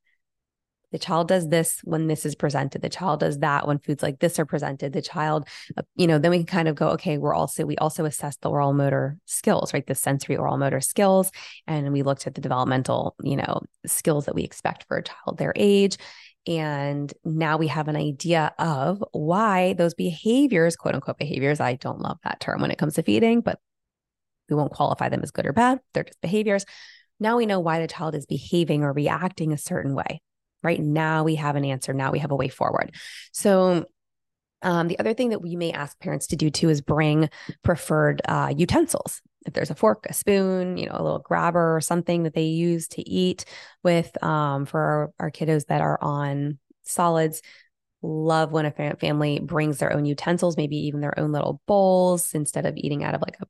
the 0.93 0.99
child 0.99 1.28
does 1.28 1.49
this 1.49 1.80
when 1.85 2.06
this 2.06 2.25
is 2.25 2.35
presented 2.35 2.80
the 2.80 2.89
child 2.89 3.21
does 3.21 3.39
that 3.41 3.67
when 3.67 3.78
foods 3.78 4.02
like 4.02 4.19
this 4.19 4.39
are 4.39 4.47
presented 4.47 4.93
the 4.93 5.02
child 5.02 5.47
uh, 5.76 5.82
you 5.97 6.06
know 6.06 6.19
then 6.19 6.30
we 6.30 6.39
can 6.39 6.47
kind 6.47 6.69
of 6.69 6.75
go 6.75 6.89
okay 6.89 7.19
we're 7.19 7.35
also 7.35 7.65
we 7.65 7.76
also 7.76 8.04
assess 8.04 8.37
the 8.39 8.49
oral 8.49 8.73
motor 8.73 9.19
skills 9.26 9.75
right 9.75 9.87
the 9.87 9.95
sensory 9.95 10.37
oral 10.37 10.56
motor 10.56 10.80
skills 10.80 11.30
and 11.67 11.93
we 11.93 12.02
looked 12.02 12.26
at 12.26 12.35
the 12.35 12.41
developmental 12.41 13.15
you 13.23 13.37
know 13.37 13.61
skills 13.85 14.26
that 14.26 14.35
we 14.35 14.43
expect 14.43 14.85
for 14.85 14.97
a 14.97 15.02
child 15.02 15.39
their 15.39 15.52
age 15.56 15.99
and 16.47 17.13
now 17.25 17.56
we 17.56 17.67
have 17.69 17.89
an 17.89 17.97
idea 17.97 18.54
of 18.59 19.02
why 19.13 19.73
those 19.75 19.95
behaviors, 19.95 20.76
quote 20.76 20.95
unquote 20.95 21.19
behaviors, 21.19 21.61
I 21.61 21.75
don't 21.75 22.00
love 22.00 22.19
that 22.25 22.41
term 22.41 22.61
when 22.61 22.71
it 22.71 22.78
comes 22.78 22.95
to 22.95 23.02
feeding, 23.02 23.41
but 23.41 23.59
we 24.49 24.56
won't 24.56 24.73
qualify 24.73 25.09
them 25.09 25.23
as 25.23 25.32
good 25.32 25.47
or 25.47 25.52
bad. 25.52 25.80
They're 25.93 26.04
just 26.04 26.21
behaviors. 26.21 26.65
Now 27.19 27.37
we 27.37 27.47
know 27.47 27.61
why 27.61 27.80
the 27.80 27.89
child 27.89 28.15
is 28.15 28.26
behaving 28.26 28.85
or 28.85 28.93
reacting 28.93 29.52
a 29.52 29.59
certain 29.59 29.95
way, 29.95 30.21
right? 30.63 30.80
Now 30.80 31.25
we 31.25 31.35
have 31.37 31.56
an 31.56 31.65
answer. 31.65 31.93
Now 31.93 32.13
we 32.13 32.21
have 32.21 32.30
a 32.30 32.37
way 32.37 32.49
forward. 32.49 32.95
So, 33.32 33.87
um, 34.62 34.88
the 34.88 34.99
other 34.99 35.14
thing 35.14 35.30
that 35.30 35.42
we 35.42 35.56
may 35.56 35.73
ask 35.73 35.99
parents 36.00 36.28
to 36.28 36.36
do 36.36 36.50
too 36.50 36.69
is 36.69 36.80
bring 36.80 37.28
preferred 37.62 38.23
uh, 38.26 38.52
utensils 38.56 39.23
if 39.47 39.52
there's 39.52 39.71
a 39.71 39.75
fork, 39.75 40.06
a 40.08 40.12
spoon, 40.12 40.76
you 40.76 40.86
know, 40.86 40.97
a 40.97 41.02
little 41.02 41.21
grabber 41.21 41.76
or 41.76 41.80
something 41.80 42.25
that 42.25 42.34
they 42.34 42.45
use 42.45 42.88
to 42.88 43.08
eat 43.08 43.45
with 43.82 44.23
um, 44.23 44.66
for 44.66 44.80
our, 44.80 45.10
our 45.21 45.30
kiddos 45.30 45.66
that 45.66 45.80
are 45.80 46.02
on 46.02 46.58
solids. 46.82 47.42
Love 48.02 48.52
when 48.52 48.66
a 48.66 48.71
fam- 48.71 48.97
family 48.97 49.38
brings 49.40 49.78
their 49.78 49.92
own 49.92 50.04
utensils, 50.04 50.56
maybe 50.56 50.76
even 50.76 51.00
their 51.00 51.19
own 51.19 51.32
little 51.32 51.60
bowls 51.66 52.34
instead 52.34 52.66
of 52.66 52.76
eating 52.76 53.04
out 53.04 53.14
of 53.14 53.23
like 53.23 53.36
a 53.40 53.47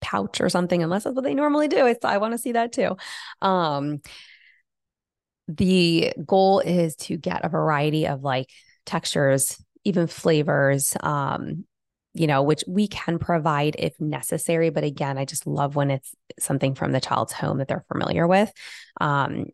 pouch 0.00 0.40
or 0.40 0.48
something, 0.48 0.82
unless 0.82 1.04
that's 1.04 1.14
what 1.14 1.24
they 1.24 1.34
normally 1.34 1.68
do. 1.68 1.86
I, 1.86 1.94
I 2.04 2.18
want 2.18 2.32
to 2.32 2.38
see 2.38 2.52
that 2.52 2.72
too. 2.72 2.96
Um, 3.40 4.00
the 5.46 6.12
goal 6.24 6.60
is 6.60 6.96
to 6.96 7.16
get 7.16 7.44
a 7.44 7.48
variety 7.48 8.06
of 8.06 8.22
like 8.22 8.50
textures, 8.84 9.62
even 9.88 10.06
flavors, 10.06 10.96
um, 11.00 11.64
you 12.14 12.26
know, 12.26 12.42
which 12.42 12.64
we 12.66 12.88
can 12.88 13.18
provide 13.18 13.76
if 13.78 13.98
necessary. 14.00 14.70
But 14.70 14.84
again, 14.84 15.18
I 15.18 15.24
just 15.24 15.46
love 15.46 15.76
when 15.76 15.90
it's 15.90 16.14
something 16.38 16.74
from 16.74 16.92
the 16.92 17.00
child's 17.00 17.32
home 17.32 17.58
that 17.58 17.68
they're 17.68 17.84
familiar 17.92 18.26
with. 18.26 18.52
Um, 19.00 19.46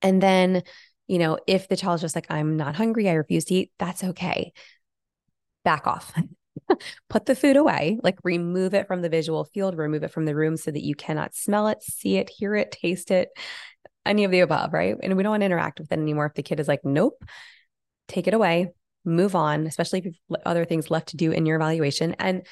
and 0.00 0.22
then, 0.22 0.62
you 1.06 1.18
know, 1.18 1.38
if 1.46 1.68
the 1.68 1.76
child's 1.76 2.02
just 2.02 2.14
like, 2.14 2.30
I'm 2.30 2.56
not 2.56 2.74
hungry, 2.76 3.08
I 3.08 3.14
refuse 3.14 3.44
to 3.46 3.54
eat, 3.54 3.72
that's 3.78 4.02
okay. 4.04 4.52
Back 5.64 5.86
off. 5.86 6.12
Put 7.08 7.26
the 7.26 7.34
food 7.34 7.56
away, 7.56 7.98
like 8.02 8.18
remove 8.24 8.74
it 8.74 8.86
from 8.86 9.02
the 9.02 9.08
visual 9.08 9.44
field, 9.44 9.76
remove 9.76 10.02
it 10.02 10.10
from 10.10 10.24
the 10.24 10.34
room 10.34 10.56
so 10.56 10.70
that 10.70 10.84
you 10.84 10.94
cannot 10.94 11.34
smell 11.34 11.68
it, 11.68 11.82
see 11.82 12.16
it, 12.16 12.30
hear 12.30 12.54
it, 12.54 12.70
taste 12.72 13.10
it, 13.10 13.28
any 14.04 14.24
of 14.24 14.30
the 14.30 14.40
above, 14.40 14.72
right? 14.72 14.96
And 15.02 15.16
we 15.16 15.22
don't 15.22 15.30
want 15.30 15.42
to 15.42 15.46
interact 15.46 15.80
with 15.80 15.92
it 15.92 15.98
anymore. 15.98 16.26
If 16.26 16.34
the 16.34 16.42
kid 16.42 16.60
is 16.60 16.68
like, 16.68 16.84
nope, 16.84 17.24
take 18.08 18.26
it 18.26 18.34
away, 18.34 18.72
move 19.04 19.34
on, 19.34 19.66
especially 19.66 20.00
if 20.00 20.04
you've 20.06 20.40
other 20.44 20.64
things 20.64 20.90
left 20.90 21.08
to 21.08 21.16
do 21.16 21.32
in 21.32 21.46
your 21.46 21.56
evaluation. 21.56 22.14
And 22.18 22.46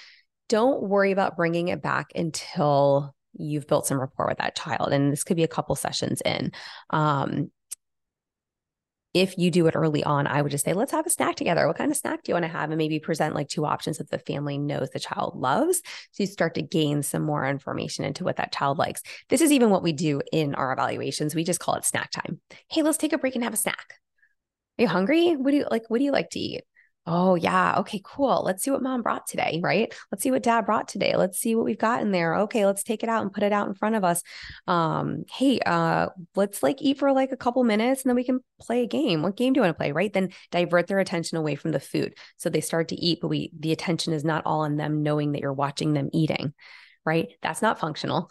don't 0.49 0.83
worry 0.83 1.13
about 1.13 1.37
bringing 1.37 1.69
it 1.69 1.83
back 1.83 2.13
until 2.15 3.15
you've 3.35 3.67
built 3.67 3.87
some 3.87 4.01
rapport 4.01 4.27
with 4.27 4.39
that 4.39 4.57
child. 4.57 4.93
And 4.93 5.13
this 5.13 5.25
could 5.25 5.37
be 5.37 5.45
a 5.45 5.49
couple 5.49 5.77
sessions 5.77 6.21
in. 6.25 6.53
Um, 6.91 7.51
if 9.13 9.37
you 9.39 9.51
do 9.51 9.67
it 9.67 9.75
early 9.75 10.05
on, 10.05 10.29
I 10.29 10.41
would 10.41 10.53
just 10.53 10.65
say, 10.65 10.73
let's 10.73 10.93
have 10.93 11.07
a 11.07 11.11
snack 11.11 11.35
together. 11.35 11.67
What 11.67 11.79
kind 11.79 11.91
of 11.91 11.97
snack 11.97 12.23
do 12.23 12.31
you 12.31 12.35
want 12.35 12.45
to 12.45 12.49
have? 12.49 12.71
And 12.71 12.79
maybe 12.79 13.01
present 13.01 13.35
like 13.35 13.49
two 13.49 13.67
options 13.67 13.99
that 13.99 14.09
the 14.09 14.21
family 14.21 14.57
knows 14.57 14.91
the 14.91 15.01
child 15.01 15.35
loves. 15.37 15.83
So 16.13 16.23
you 16.23 16.27
start 16.29 16.55
to 16.55 16.63
gain 16.63 17.03
some 17.03 17.23
more 17.23 17.45
information 17.45 18.05
into 18.05 18.23
what 18.23 18.37
that 18.37 18.53
child 18.53 18.79
likes. 18.79 19.03
This 19.29 19.41
is 19.41 19.51
even 19.51 19.71
what 19.71 19.83
we 19.83 19.93
do 19.93 20.21
in 20.33 20.55
our 20.55 20.73
evaluations. 20.73 21.35
We 21.35 21.43
just 21.43 21.59
call 21.59 21.75
it 21.75 21.85
snack 21.85 22.13
time. 22.13 22.41
Hey, 22.69 22.83
let's 22.83 22.99
take 22.99 23.13
a 23.13 23.19
break 23.19 23.35
and 23.35 23.43
have 23.43 23.55
a 23.55 23.57
snack. 23.57 23.95
Are 24.79 24.83
you 24.83 24.89
hungry? 24.89 25.37
What 25.37 25.51
do 25.51 25.59
you 25.59 25.67
like? 25.71 25.89
What 25.89 25.99
do 25.99 26.05
you 26.05 26.13
like 26.13 26.31
to 26.31 26.39
eat? 26.39 26.63
Oh, 27.07 27.35
yeah. 27.35 27.77
Okay, 27.79 28.01
cool. 28.05 28.43
Let's 28.45 28.63
see 28.63 28.71
what 28.71 28.83
mom 28.83 29.03
brought 29.03 29.27
today, 29.27 29.59
right? 29.63 29.93
Let's 30.13 30.23
see 30.23 30.31
what 30.31 30.43
dad 30.43 30.67
brought 30.67 30.87
today. 30.87 31.17
Let's 31.17 31.41
see 31.41 31.57
what 31.57 31.65
we've 31.65 31.79
got 31.79 32.03
in 32.03 32.13
there. 32.13 32.37
Okay, 32.43 32.67
let's 32.67 32.83
take 32.85 33.03
it 33.03 33.09
out 33.09 33.23
and 33.23 33.33
put 33.33 33.43
it 33.43 33.53
out 33.53 33.67
in 33.67 33.75
front 33.75 33.97
of 33.97 34.05
us. 34.05 34.23
Um, 34.67 35.25
hey, 35.33 35.59
uh, 35.61 36.09
let's 36.37 36.63
like 36.63 36.83
eat 36.83 36.99
for 36.99 37.11
like 37.13 37.33
a 37.33 37.39
couple 37.39 37.65
minutes 37.65 38.03
and 38.03 38.11
then 38.11 38.17
we 38.17 38.23
can 38.23 38.41
play 38.61 38.83
a 38.83 38.87
game. 38.87 39.23
What 39.23 39.37
game 39.37 39.55
do 39.55 39.59
you 39.59 39.63
want 39.63 39.75
to 39.75 39.79
play? 39.79 39.93
Right. 39.93 40.13
Then 40.13 40.31
divert 40.51 40.87
their 40.89 41.01
attention 41.01 41.39
away 41.39 41.55
from 41.55 41.73
the 41.73 41.81
food. 41.81 42.15
So 42.37 42.51
they 42.51 42.61
start 42.61 42.89
to 42.89 42.97
eat, 42.97 43.21
but 43.23 43.29
we 43.29 43.51
the 43.59 43.73
attention 43.73 44.13
is 44.13 44.25
not 44.25 44.45
all 44.45 44.61
on 44.61 44.77
them 44.77 45.03
knowing 45.03 45.33
that 45.33 45.41
you're 45.41 45.53
watching 45.53 45.95
them 45.95 46.11
eating. 46.13 46.53
Right. 47.05 47.31
That's 47.43 47.63
not 47.63 47.81
functional 47.81 48.31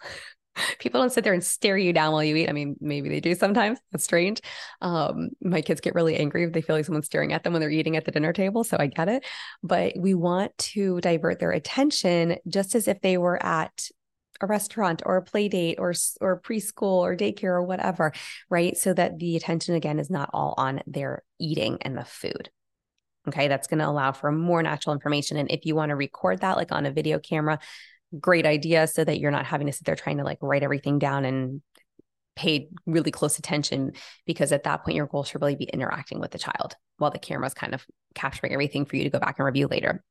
people 0.80 1.00
don't 1.00 1.12
sit 1.12 1.24
there 1.24 1.34
and 1.34 1.44
stare 1.44 1.78
you 1.78 1.94
down 1.94 2.14
while 2.14 2.24
you 2.24 2.36
eat. 2.36 2.50
I 2.50 2.54
mean, 2.54 2.76
maybe 2.80 3.10
they 3.10 3.20
do 3.20 3.36
sometimes. 3.36 3.80
That's 3.92 4.04
strange. 4.04 4.42
Um, 4.82 5.30
my 5.42 5.62
kids 5.62 5.82
get 5.82 5.96
really 5.96 6.16
angry 6.16 6.44
if 6.44 6.54
they 6.54 6.62
feel 6.62 6.76
like 6.76 6.86
someone's 6.86 7.06
staring 7.06 7.34
at 7.34 7.44
them 7.44 7.54
when 7.54 7.62
they're 7.62 7.70
eating 7.70 7.96
at 7.96 8.06
the 8.06 8.12
dinner 8.12 8.34
table. 8.34 8.64
So 8.64 8.78
I 8.80 8.88
get 8.88 9.10
it. 9.10 9.26
But 9.64 9.94
we 9.98 10.14
want 10.14 10.58
to 10.58 11.00
divert 11.02 11.40
their 11.40 11.52
attention 11.52 12.38
just 12.48 12.76
as 12.76 12.88
if 12.88 13.02
they 13.02 13.18
were 13.18 13.44
at 13.44 13.90
a 14.42 14.48
restaurant 14.48 15.02
or 15.06 15.18
a 15.18 15.22
play 15.22 15.50
date 15.50 15.78
or 15.80 15.94
or 16.22 16.40
preschool 16.40 17.00
or 17.00 17.16
daycare 17.16 17.44
or 17.44 17.64
whatever, 17.64 18.14
right? 18.50 18.78
So 18.78 18.94
that 18.94 19.20
the 19.20 19.36
attention 19.36 19.76
again 19.76 20.00
is 20.00 20.10
not 20.10 20.30
all 20.34 20.54
on 20.58 20.82
their 20.88 21.24
eating 21.40 21.78
and 21.82 21.98
the 21.98 22.06
food. 22.06 22.50
Okay, 23.28 23.48
that's 23.48 23.68
going 23.68 23.80
to 23.80 23.88
allow 23.88 24.14
for 24.14 24.32
more 24.32 24.64
natural 24.64 24.94
information. 24.94 25.38
And 25.38 25.52
if 25.52 25.66
you 25.66 25.76
want 25.76 25.90
to 25.90 25.96
record 25.96 26.40
that, 26.40 26.56
like 26.56 26.72
on 26.72 26.86
a 26.86 26.92
video 26.92 27.20
camera, 27.20 27.60
great 28.20 28.46
idea 28.46 28.88
so 28.88 29.04
that 29.04 29.20
you're 29.20 29.32
not 29.32 29.46
having 29.46 29.68
to 29.68 29.74
sit 29.74 29.86
there 29.86 29.96
trying 29.96 30.18
to 30.18 30.24
like 30.24 30.40
write 30.42 30.64
everything 30.64 31.00
down 31.00 31.26
and 31.26 31.62
pay 32.36 32.70
really 32.86 33.12
close 33.12 33.38
attention 33.38 33.92
because 34.26 34.52
at 34.52 34.64
that 34.64 34.84
point 34.84 34.96
your 34.96 35.06
goal 35.06 35.24
should 35.24 35.42
really 35.42 35.56
be 35.56 35.66
interacting 35.66 36.20
with 36.20 36.32
the 36.32 36.38
child 36.38 36.76
while 36.98 37.12
the 37.12 37.20
camera's 37.20 37.54
kind 37.54 37.74
of 37.74 37.86
capturing 38.16 38.54
everything 38.54 38.86
for 38.86 38.96
you 38.96 39.04
to 39.04 39.10
go 39.10 39.20
back 39.20 39.38
and 39.38 39.46
review 39.46 39.68
later 39.68 40.04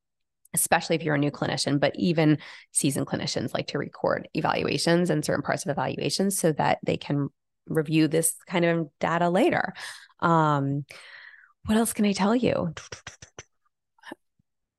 especially 0.54 0.96
if 0.96 1.02
you're 1.02 1.14
a 1.14 1.18
new 1.18 1.30
clinician 1.30 1.80
but 1.80 1.94
even 1.96 2.38
seasoned 2.72 3.06
clinicians 3.06 3.54
like 3.54 3.66
to 3.66 3.78
record 3.78 4.28
evaluations 4.34 5.10
and 5.10 5.24
certain 5.24 5.42
parts 5.42 5.64
of 5.64 5.70
evaluations 5.70 6.38
so 6.38 6.52
that 6.52 6.78
they 6.84 6.96
can 6.96 7.28
review 7.68 8.08
this 8.08 8.34
kind 8.46 8.64
of 8.64 8.88
data 8.98 9.28
later. 9.28 9.74
Um, 10.20 10.84
what 11.64 11.76
else 11.76 11.92
can 11.92 12.06
i 12.06 12.12
tell 12.12 12.34
you 12.34 12.72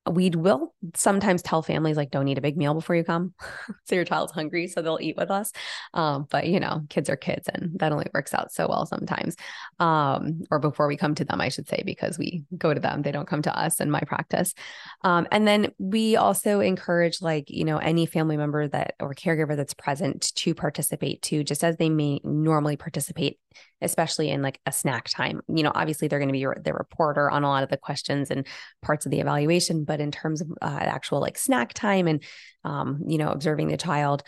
we 0.08 0.30
will 0.30 0.74
sometimes 0.94 1.42
tell 1.42 1.62
families 1.62 1.96
like 1.96 2.10
don't 2.10 2.26
eat 2.26 2.38
a 2.38 2.40
big 2.40 2.56
meal 2.56 2.74
before 2.74 2.96
you 2.96 3.04
come. 3.04 3.34
So 3.84 3.96
your 3.96 4.04
child's 4.04 4.32
hungry 4.32 4.68
so 4.68 4.82
they'll 4.82 4.98
eat 5.00 5.16
with 5.16 5.30
us. 5.30 5.52
Um, 5.94 6.26
but 6.30 6.46
you 6.46 6.60
know 6.60 6.82
kids 6.88 7.10
are 7.10 7.16
kids 7.16 7.48
and 7.48 7.78
that 7.80 7.92
only 7.92 8.06
works 8.14 8.32
out 8.32 8.52
so 8.52 8.68
well 8.68 8.86
sometimes. 8.86 9.36
Um, 9.78 10.42
or 10.50 10.58
before 10.58 10.86
we 10.86 10.96
come 10.96 11.14
to 11.16 11.24
them 11.24 11.40
i 11.40 11.48
should 11.48 11.68
say 11.68 11.82
because 11.84 12.18
we 12.18 12.44
go 12.56 12.72
to 12.72 12.80
them 12.80 13.02
they 13.02 13.12
don't 13.12 13.28
come 13.28 13.42
to 13.42 13.58
us 13.58 13.80
in 13.80 13.90
my 13.90 14.00
practice. 14.00 14.54
Um, 15.02 15.26
and 15.32 15.46
then 15.46 15.72
we 15.78 16.16
also 16.16 16.60
encourage 16.60 17.20
like 17.20 17.50
you 17.50 17.64
know 17.64 17.78
any 17.78 18.06
family 18.06 18.36
member 18.36 18.68
that 18.68 18.94
or 19.00 19.14
caregiver 19.14 19.56
that's 19.56 19.74
present 19.74 20.34
to 20.36 20.54
participate 20.54 21.22
too 21.22 21.44
just 21.44 21.64
as 21.64 21.76
they 21.76 21.88
may 21.88 22.20
normally 22.24 22.76
participate 22.76 23.38
especially 23.82 24.30
in 24.30 24.42
like 24.42 24.60
a 24.66 24.72
snack 24.72 25.08
time. 25.08 25.40
You 25.48 25.62
know, 25.62 25.72
obviously 25.74 26.08
they're 26.08 26.18
going 26.18 26.28
to 26.28 26.32
be 26.32 26.46
the 26.62 26.74
reporter 26.74 27.30
on 27.30 27.44
a 27.44 27.48
lot 27.48 27.62
of 27.62 27.70
the 27.70 27.76
questions 27.76 28.30
and 28.30 28.46
parts 28.82 29.06
of 29.06 29.10
the 29.10 29.20
evaluation, 29.20 29.84
but 29.90 29.98
in 30.00 30.12
terms 30.12 30.40
of 30.40 30.48
uh, 30.62 30.78
actual 30.80 31.18
like 31.18 31.36
snack 31.36 31.72
time 31.72 32.06
and, 32.06 32.22
um, 32.62 33.02
you 33.08 33.18
know, 33.18 33.28
observing 33.28 33.66
the 33.66 33.76
child, 33.76 34.22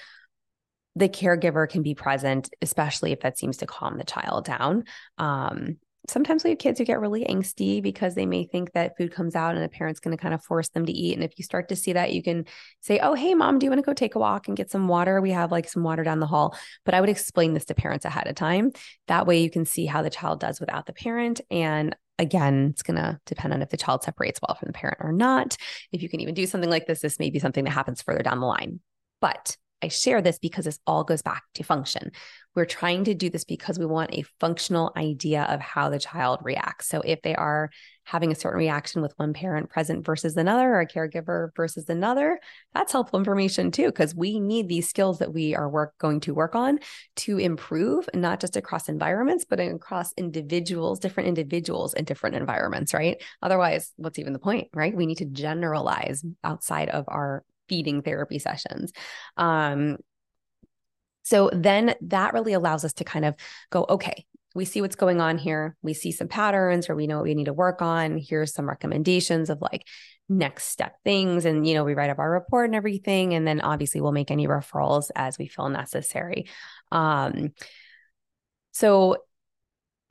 the 0.97 1.09
caregiver 1.09 1.69
can 1.69 1.85
be 1.85 1.95
present, 1.95 2.51
especially 2.61 3.13
if 3.13 3.21
that 3.21 3.39
seems 3.39 3.59
to 3.59 3.67
calm 3.67 3.97
the 3.97 4.03
child 4.03 4.45
down. 4.45 4.83
Um, 5.19 5.77
sometimes 6.09 6.43
we 6.43 6.51
have 6.51 6.59
kids 6.59 6.79
who 6.79 6.85
get 6.85 7.01
really 7.01 7.25
angsty 7.25 7.83
because 7.83 8.15
they 8.15 8.27
may 8.27 8.45
think 8.45 8.73
that 8.73 8.97
food 8.97 9.13
comes 9.13 9.37
out 9.37 9.55
and 9.55 9.65
a 9.65 9.69
parent's 9.69 10.01
going 10.01 10.17
to 10.17 10.21
kind 10.21 10.35
of 10.35 10.43
force 10.43 10.69
them 10.71 10.85
to 10.85 10.93
eat. 10.93 11.15
And 11.15 11.23
if 11.23 11.39
you 11.39 11.45
start 11.45 11.69
to 11.69 11.77
see 11.77 11.93
that, 11.93 12.13
you 12.13 12.23
can 12.23 12.47
say, 12.81 12.99
Oh, 12.99 13.15
hey, 13.15 13.35
mom, 13.35 13.59
do 13.59 13.67
you 13.67 13.71
want 13.71 13.79
to 13.79 13.87
go 13.87 13.93
take 13.93 14.15
a 14.15 14.19
walk 14.19 14.49
and 14.49 14.57
get 14.57 14.71
some 14.71 14.89
water? 14.89 15.21
We 15.21 15.31
have 15.31 15.53
like 15.53 15.69
some 15.69 15.85
water 15.85 16.03
down 16.03 16.21
the 16.21 16.27
hall. 16.27 16.57
But 16.85 16.95
I 16.95 17.01
would 17.01 17.11
explain 17.11 17.55
this 17.55 17.67
to 17.67 17.75
parents 17.75 18.05
ahead 18.05 18.27
of 18.27 18.35
time. 18.35 18.73
That 19.07 19.27
way 19.27 19.43
you 19.43 19.51
can 19.51 19.65
see 19.65 19.87
how 19.87 20.03
the 20.03 20.11
child 20.11 20.41
does 20.41 20.61
without 20.61 20.87
the 20.87 20.93
parent. 20.93 21.41
And 21.51 21.95
again, 22.19 22.69
it's 22.71 22.83
going 22.83 22.97
to 22.97 23.21
depend 23.27 23.55
on 23.55 23.63
if 23.63 23.71
the 23.71 23.77
child 23.77 24.03
separates 24.03 24.41
well 24.47 24.57
from 24.57 24.69
the 24.69 24.73
parent 24.73 24.99
or 25.01 25.13
not. 25.13 25.57
If 25.93 26.03
you 26.03 26.09
can 26.09 26.21
even 26.21 26.35
do 26.35 26.47
something 26.47 26.71
like 26.71 26.87
this, 26.87 27.01
this 27.01 27.19
may 27.19 27.31
be 27.31 27.39
something 27.39 27.65
that 27.65 27.71
happens 27.71 28.03
further 28.03 28.23
down 28.23 28.41
the 28.41 28.47
line. 28.47 28.81
But 29.21 29.57
I 29.83 29.89
share 29.89 30.23
this 30.23 30.39
because 30.39 30.65
this 30.65 30.79
all 30.87 31.05
goes 31.05 31.23
back 31.23 31.43
to 31.55 31.65
function. 31.65 32.13
We're 32.55 32.67
trying 32.67 33.05
to 33.05 33.15
do 33.15 33.31
this 33.31 33.45
because 33.45 33.79
we 33.79 33.87
want 33.87 34.13
a 34.13 34.25
functional 34.39 34.93
idea 34.97 35.45
of 35.45 35.61
how 35.61 35.89
the 35.89 35.99
child 35.99 36.41
reacts. 36.43 36.89
So 36.89 37.01
if 37.01 37.23
they 37.23 37.35
are 37.35 37.71
having 38.05 38.33
a 38.33 38.35
certain 38.35 38.59
reaction 38.59 39.01
with 39.01 39.15
one 39.17 39.33
parent 39.33 39.71
present 39.71 40.05
versus 40.05 40.37
another 40.37 40.69
or 40.69 40.81
a 40.81 40.87
caregiver 40.87 41.49
versus 41.57 41.89
another, 41.89 42.41
that's 42.75 42.93
helpful 42.93 43.19
information 43.19 43.71
too, 43.71 43.87
because 43.87 44.15
we 44.15 44.39
need 44.41 44.69
these 44.69 44.89
skills 44.89 45.21
that 45.21 45.33
we 45.33 45.55
are 45.55 45.69
work 45.69 45.97
going 45.99 46.21
to 46.21 46.35
work 46.35 46.55
on 46.55 46.79
to 47.17 47.39
improve, 47.39 48.09
not 48.13 48.41
just 48.41 48.57
across 48.57 48.89
environments, 48.89 49.45
but 49.49 49.61
across 49.61 50.13
individuals, 50.15 50.99
different 50.99 51.29
individuals 51.29 51.95
in 51.95 52.05
different 52.05 52.37
environments, 52.37 52.93
right? 52.93 53.23
Otherwise, 53.41 53.93
what's 53.97 54.19
even 54.19 54.33
the 54.33 54.39
point, 54.39 54.69
right? 54.75 54.95
We 54.95 55.07
need 55.07 55.19
to 55.19 55.27
generalize 55.27 56.25
outside 56.45 56.89
of 56.91 57.05
our 57.09 57.45
feeding 57.69 58.03
therapy 58.03 58.39
sessions. 58.39 58.93
Um, 59.37 59.97
so 61.23 61.51
then 61.53 61.95
that 62.03 62.35
really 62.35 62.53
allows 62.53 62.85
us 62.85 62.93
to 62.95 63.05
kind 63.05 63.25
of 63.25 63.35
go, 63.71 63.87
okay, 63.89 64.27
we 64.55 64.65
see 64.65 64.81
what's 64.83 64.97
going 64.97 65.21
on 65.21 65.39
here. 65.39 65.77
We 65.83 65.95
see 65.95 66.13
some 66.13 66.29
patterns 66.29 66.91
or 66.91 66.95
we 66.95 67.07
know 67.07 67.17
what 67.17 67.25
we 67.25 67.35
need 67.35 67.47
to 67.47 67.53
work 67.53 67.81
on. 67.81 68.19
Here's 68.19 68.53
some 68.53 68.69
recommendations 68.69 69.49
of 69.49 69.63
like 69.63 69.87
next 70.29 70.65
step 70.65 70.97
things. 71.05 71.45
And, 71.45 71.67
you 71.67 71.75
know, 71.75 71.85
we 71.85 71.95
write 71.95 72.11
up 72.11 72.19
our 72.19 72.31
report 72.31 72.67
and 72.67 72.75
everything. 72.75 73.35
And 73.35 73.47
then 73.47 73.61
obviously 73.61 74.01
we'll 74.01 74.13
make 74.13 74.31
any 74.31 74.47
referrals 74.47 75.11
as 75.15 75.39
we 75.39 75.47
feel 75.47 75.69
necessary. 75.69 76.49
Um, 76.91 77.53
so 78.73 79.17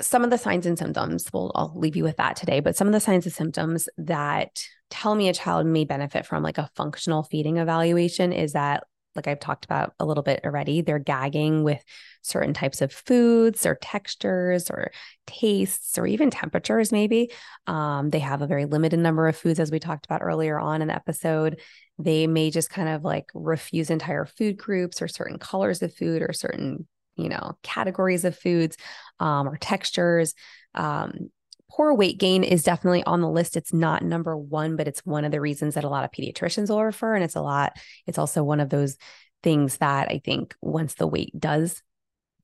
some 0.02 0.24
of 0.24 0.32
the 0.32 0.38
signs 0.38 0.66
and 0.66 0.78
symptoms, 0.80 1.28
well, 1.32 1.52
I'll 1.54 1.74
leave 1.76 1.96
you 1.96 2.04
with 2.04 2.18
that 2.18 2.36
today, 2.36 2.60
but 2.60 2.76
some 2.76 2.88
of 2.88 2.94
the 2.94 3.00
signs 3.00 3.26
and 3.26 3.34
symptoms 3.34 3.88
that 3.98 4.66
tell 4.90 5.14
me 5.14 5.30
a 5.30 5.34
child 5.34 5.68
may 5.68 5.86
benefit 5.86 6.26
from 6.26 6.42
like 6.42 6.58
a 6.58 6.70
functional 6.76 7.22
feeding 7.22 7.58
evaluation 7.58 8.34
is 8.34 8.54
that, 8.54 8.84
like 9.16 9.28
I've 9.28 9.40
talked 9.40 9.66
about 9.66 9.94
a 10.00 10.06
little 10.06 10.24
bit 10.24 10.42
already, 10.46 10.82
they're 10.82 11.00
gagging 11.00 11.64
with 11.64 11.84
certain 12.22 12.54
types 12.54 12.82
of 12.82 12.92
foods 12.92 13.66
or 13.66 13.76
textures 13.76 14.70
or 14.70 14.92
tastes 15.28 15.98
or 15.98 16.06
even 16.08 16.30
temperatures, 16.30 16.92
maybe. 16.92 17.32
Um, 17.68 18.10
they 18.10 18.20
have 18.20 18.42
a 18.42 18.48
very 18.48 18.66
limited 18.66 19.00
number 19.00 19.28
of 19.28 19.36
foods, 19.36 19.60
as 19.60 19.72
we 19.72 19.80
talked 19.80 20.06
about 20.06 20.22
earlier 20.22 20.60
on 20.60 20.82
in 20.82 20.88
the 20.88 20.96
episode. 20.96 21.60
They 22.00 22.28
may 22.28 22.52
just 22.52 22.70
kind 22.70 22.90
of 22.90 23.04
like 23.04 23.26
refuse 23.34 23.90
entire 23.90 24.26
food 24.26 24.58
groups 24.58 25.02
or 25.02 25.08
certain 25.08 25.38
colors 25.38 25.82
of 25.82 25.94
food 25.94 26.22
or 26.22 26.34
certain 26.34 26.88
you 27.16 27.30
know 27.30 27.58
categories 27.62 28.26
of 28.26 28.38
foods 28.38 28.78
um, 29.20 29.48
or 29.48 29.58
textures 29.58 30.34
um, 30.74 31.30
poor 31.72 31.94
weight 31.94 32.18
gain 32.18 32.44
is 32.44 32.64
definitely 32.64 33.04
on 33.04 33.22
the 33.22 33.30
list 33.30 33.56
it's 33.56 33.74
not 33.74 34.04
number 34.04 34.36
one 34.36 34.76
but 34.76 34.88
it's 34.88 35.06
one 35.06 35.24
of 35.24 35.32
the 35.32 35.40
reasons 35.40 35.76
that 35.76 35.84
a 35.84 35.90
lot 35.90 36.04
of 36.04 36.12
pediatricians 36.12 36.70
will 36.70 36.84
refer 36.84 37.16
and 37.16 37.24
it's 37.24 37.36
a 37.36 37.42
lot 37.42 37.78
it's 38.06 38.18
also 38.18 38.44
one 38.44 38.60
of 38.60 38.70
those 38.70 38.98
things 39.42 39.78
that 39.78 40.10
i 40.10 40.20
think 40.24 40.56
once 40.62 40.96
the 40.96 41.08
weight 41.08 41.32
does 41.40 41.82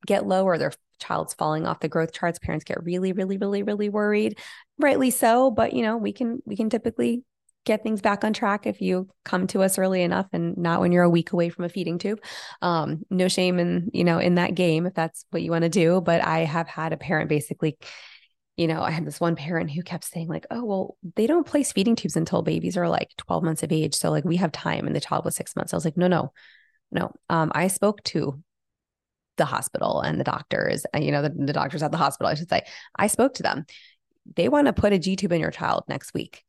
get 0.06 0.26
low 0.26 0.46
or 0.46 0.58
their 0.58 0.72
child's 1.00 1.34
falling 1.34 1.68
off 1.68 1.80
the 1.80 1.90
growth 1.90 2.14
charts 2.14 2.40
parents 2.40 2.64
get 2.64 2.84
really 2.84 3.12
really 3.12 3.38
really 3.38 3.64
really 3.64 3.90
worried 3.90 4.40
rightly 4.80 5.12
so 5.12 5.52
but 5.52 5.74
you 5.74 5.82
know 5.82 5.98
we 5.98 6.14
can 6.14 6.42
we 6.46 6.56
can 6.56 6.70
typically 6.70 7.24
get 7.68 7.84
things 7.84 8.02
back 8.02 8.24
on 8.24 8.32
track 8.32 8.66
if 8.66 8.82
you 8.82 9.10
come 9.26 9.46
to 9.46 9.62
us 9.62 9.78
early 9.78 10.02
enough 10.02 10.26
and 10.32 10.58
not 10.58 10.80
when 10.80 10.94
you're 10.94 11.04
a 11.04 11.10
week 11.10 11.34
away 11.34 11.50
from 11.50 11.66
a 11.66 11.70
feeding 11.70 11.98
tube. 12.00 12.24
Um, 12.62 13.04
no 13.10 13.28
shame 13.28 13.60
in, 13.60 13.92
you 13.94 14.06
know, 14.06 14.20
in 14.20 14.36
that 14.36 14.56
game 14.56 14.86
if 14.86 14.94
that's 14.94 15.26
what 15.32 15.42
you 15.42 15.52
want 15.52 15.64
to 15.64 15.70
do. 15.70 16.00
But 16.00 16.24
I 16.24 16.46
have 16.46 16.70
had 16.70 16.94
a 16.94 16.98
parent 16.98 17.28
basically, 17.28 17.78
you 18.58 18.68
know, 18.68 18.82
I 18.82 18.92
had 18.92 19.06
this 19.06 19.20
one 19.20 19.36
parent 19.36 19.72
who 19.72 19.84
kept 19.84 20.04
saying, 20.04 20.28
like, 20.28 20.46
oh, 20.52 20.66
well, 20.66 20.98
they 21.16 21.28
don't 21.28 21.46
place 21.46 21.72
feeding 21.72 21.96
tubes 21.96 22.16
until 22.16 22.42
babies 22.42 22.76
are 22.76 22.90
like 22.90 23.10
12 23.18 23.44
months 23.44 23.64
of 23.64 23.72
age. 23.72 23.96
So 23.96 24.10
like 24.10 24.26
we 24.26 24.38
have 24.38 24.52
time 24.52 24.88
and 24.88 24.96
the 24.96 25.00
child 25.00 25.26
was 25.26 25.36
six 25.36 25.56
months. 25.56 25.74
I 25.74 25.78
was 25.78 25.86
like, 25.86 25.98
no, 25.98 26.08
no, 26.08 26.34
no. 26.92 27.14
Um, 27.30 27.52
I 27.54 27.68
spoke 27.68 28.04
to 28.06 28.42
the 29.38 29.46
hospital 29.46 30.02
and 30.02 30.20
the 30.20 30.24
doctors, 30.24 30.86
and 30.94 31.04
you 31.04 31.12
know, 31.12 31.22
the, 31.22 31.30
the 31.30 31.54
doctors 31.54 31.84
at 31.84 31.92
the 31.92 31.98
hospital, 31.98 32.30
I 32.30 32.34
should 32.34 32.50
say. 32.50 32.64
I 32.96 33.08
spoke 33.08 33.36
to 33.36 33.44
them. 33.44 33.66
They 34.36 34.50
want 34.50 34.68
to 34.68 34.74
put 34.74 34.94
a 34.94 35.00
G 35.00 35.16
tube 35.16 35.32
in 35.32 35.40
your 35.40 35.52
child 35.52 35.84
next 35.88 36.14
week 36.14 36.44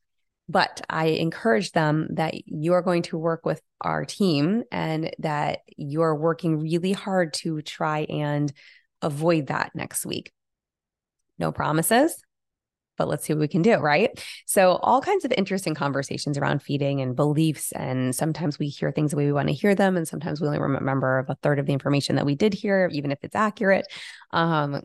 but 0.49 0.81
I 0.89 1.05
encourage 1.05 1.73
them 1.73 2.07
that 2.13 2.33
you're 2.47 2.81
going 2.81 3.03
to 3.03 3.17
work 3.19 3.45
with 3.45 3.61
our 3.81 4.03
team 4.03 4.63
and 4.71 5.11
that 5.19 5.59
you're 5.77 6.15
working 6.15 6.59
really 6.59 6.91
hard 6.91 7.33
to 7.35 7.61
try 7.61 7.99
and 8.09 8.51
avoid 9.03 9.47
that 9.47 9.71
next 9.75 10.07
week. 10.07 10.33
No 11.39 11.51
promises, 11.51 12.21
but 12.97 13.07
let's 13.07 13.25
see 13.25 13.33
what 13.33 13.39
we 13.39 13.47
can 13.47 13.61
do, 13.61 13.77
right? 13.77 14.11
So, 14.45 14.73
all 14.73 15.01
kinds 15.01 15.25
of 15.25 15.31
interesting 15.31 15.73
conversations 15.73 16.37
around 16.37 16.61
feeding 16.61 17.01
and 17.01 17.15
beliefs. 17.15 17.71
And 17.71 18.13
sometimes 18.13 18.59
we 18.59 18.67
hear 18.67 18.91
things 18.91 19.11
the 19.11 19.17
way 19.17 19.25
we 19.25 19.31
want 19.31 19.47
to 19.47 19.53
hear 19.53 19.73
them. 19.73 19.97
And 19.97 20.07
sometimes 20.07 20.41
we 20.41 20.47
only 20.47 20.59
remember 20.59 21.25
a 21.27 21.35
third 21.35 21.59
of 21.59 21.65
the 21.65 21.73
information 21.73 22.17
that 22.17 22.25
we 22.25 22.35
did 22.35 22.53
hear, 22.53 22.89
even 22.91 23.11
if 23.11 23.19
it's 23.23 23.35
accurate. 23.35 23.87
Um, 24.31 24.81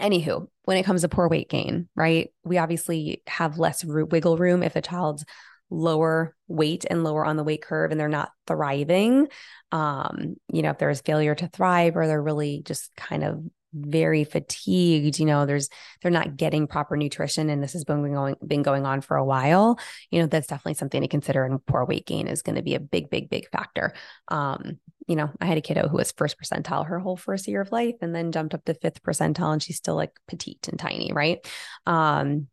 Anywho, 0.00 0.48
when 0.64 0.76
it 0.76 0.84
comes 0.84 1.00
to 1.02 1.08
poor 1.08 1.28
weight 1.28 1.48
gain, 1.48 1.88
right? 1.94 2.30
We 2.44 2.58
obviously 2.58 3.22
have 3.26 3.58
less 3.58 3.82
wiggle 3.84 4.36
room 4.36 4.62
if 4.62 4.76
a 4.76 4.82
child's 4.82 5.24
lower 5.70 6.36
weight 6.48 6.84
and 6.88 7.02
lower 7.02 7.24
on 7.24 7.36
the 7.36 7.44
weight 7.44 7.62
curve 7.62 7.90
and 7.90 7.98
they're 7.98 8.08
not 8.08 8.30
thriving. 8.46 9.28
Um, 9.72 10.36
you 10.52 10.62
know, 10.62 10.70
if 10.70 10.78
there's 10.78 11.00
failure 11.00 11.34
to 11.34 11.48
thrive 11.48 11.96
or 11.96 12.06
they're 12.06 12.22
really 12.22 12.62
just 12.64 12.94
kind 12.94 13.24
of 13.24 13.42
very 13.76 14.24
fatigued, 14.24 15.18
you 15.18 15.26
know, 15.26 15.46
there's 15.46 15.68
they're 16.02 16.10
not 16.10 16.36
getting 16.36 16.66
proper 16.66 16.96
nutrition 16.96 17.50
and 17.50 17.62
this 17.62 17.72
has 17.74 17.84
been 17.84 18.12
going 18.12 18.36
been 18.46 18.62
going 18.62 18.86
on 18.86 19.00
for 19.00 19.16
a 19.16 19.24
while, 19.24 19.78
you 20.10 20.20
know, 20.20 20.26
that's 20.26 20.46
definitely 20.46 20.74
something 20.74 21.02
to 21.02 21.08
consider 21.08 21.44
and 21.44 21.64
poor 21.66 21.84
weight 21.84 22.06
gain 22.06 22.26
is 22.26 22.42
going 22.42 22.56
to 22.56 22.62
be 22.62 22.74
a 22.74 22.80
big, 22.80 23.10
big, 23.10 23.28
big 23.28 23.48
factor. 23.50 23.92
Um, 24.28 24.78
you 25.06 25.16
know, 25.16 25.30
I 25.40 25.46
had 25.46 25.58
a 25.58 25.62
kiddo 25.62 25.88
who 25.88 25.98
was 25.98 26.12
first 26.12 26.36
percentile 26.38 26.86
her 26.86 26.98
whole 26.98 27.16
first 27.16 27.46
year 27.46 27.60
of 27.60 27.72
life 27.72 27.96
and 28.00 28.14
then 28.14 28.32
jumped 28.32 28.54
up 28.54 28.64
to 28.64 28.74
fifth 28.74 29.02
percentile 29.02 29.52
and 29.52 29.62
she's 29.62 29.76
still 29.76 29.94
like 29.94 30.18
petite 30.26 30.68
and 30.68 30.78
tiny, 30.78 31.12
right? 31.12 31.46
Um, 31.86 32.48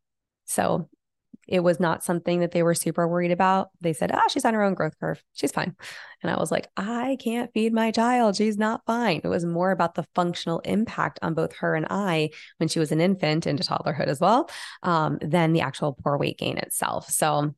so 0.46 0.90
it 1.48 1.60
was 1.60 1.80
not 1.80 2.04
something 2.04 2.40
that 2.40 2.52
they 2.52 2.64
were 2.64 2.74
super 2.74 3.08
worried 3.08 3.32
about. 3.32 3.70
They 3.82 3.94
said, 3.94 4.12
ah, 4.14 4.28
she's 4.30 4.46
on 4.46 4.54
her 4.54 4.64
own 4.64 4.74
growth 4.74 4.98
curve. 5.00 5.24
She's 5.34 5.52
fine. 5.52 5.76
And 6.22 6.32
I 6.32 6.38
was 6.38 6.52
like, 6.52 6.68
I 6.78 7.18
can't 7.20 7.52
feed 7.54 7.74
my 7.74 7.92
child. 7.92 8.36
She's 8.36 8.58
not 8.58 8.82
fine. 8.86 9.22
It 9.24 9.28
was 9.28 9.46
more 9.46 9.72
about 9.72 9.96
the 9.96 10.06
functional 10.16 10.60
impact 10.60 11.20
on 11.22 11.34
both 11.34 11.54
her 11.58 11.76
and 11.76 11.88
I 11.90 12.30
when 12.58 12.70
she 12.70 12.80
was 12.80 12.92
an 12.92 13.02
infant 13.02 13.46
into 13.46 13.64
toddlerhood 13.64 14.08
as 14.08 14.20
well, 14.20 14.50
um, 14.84 15.18
than 15.22 15.54
the 15.54 15.62
actual 15.62 15.98
poor 16.02 16.18
weight 16.18 16.38
gain 16.38 16.58
itself. 16.58 17.10
So 17.10 17.54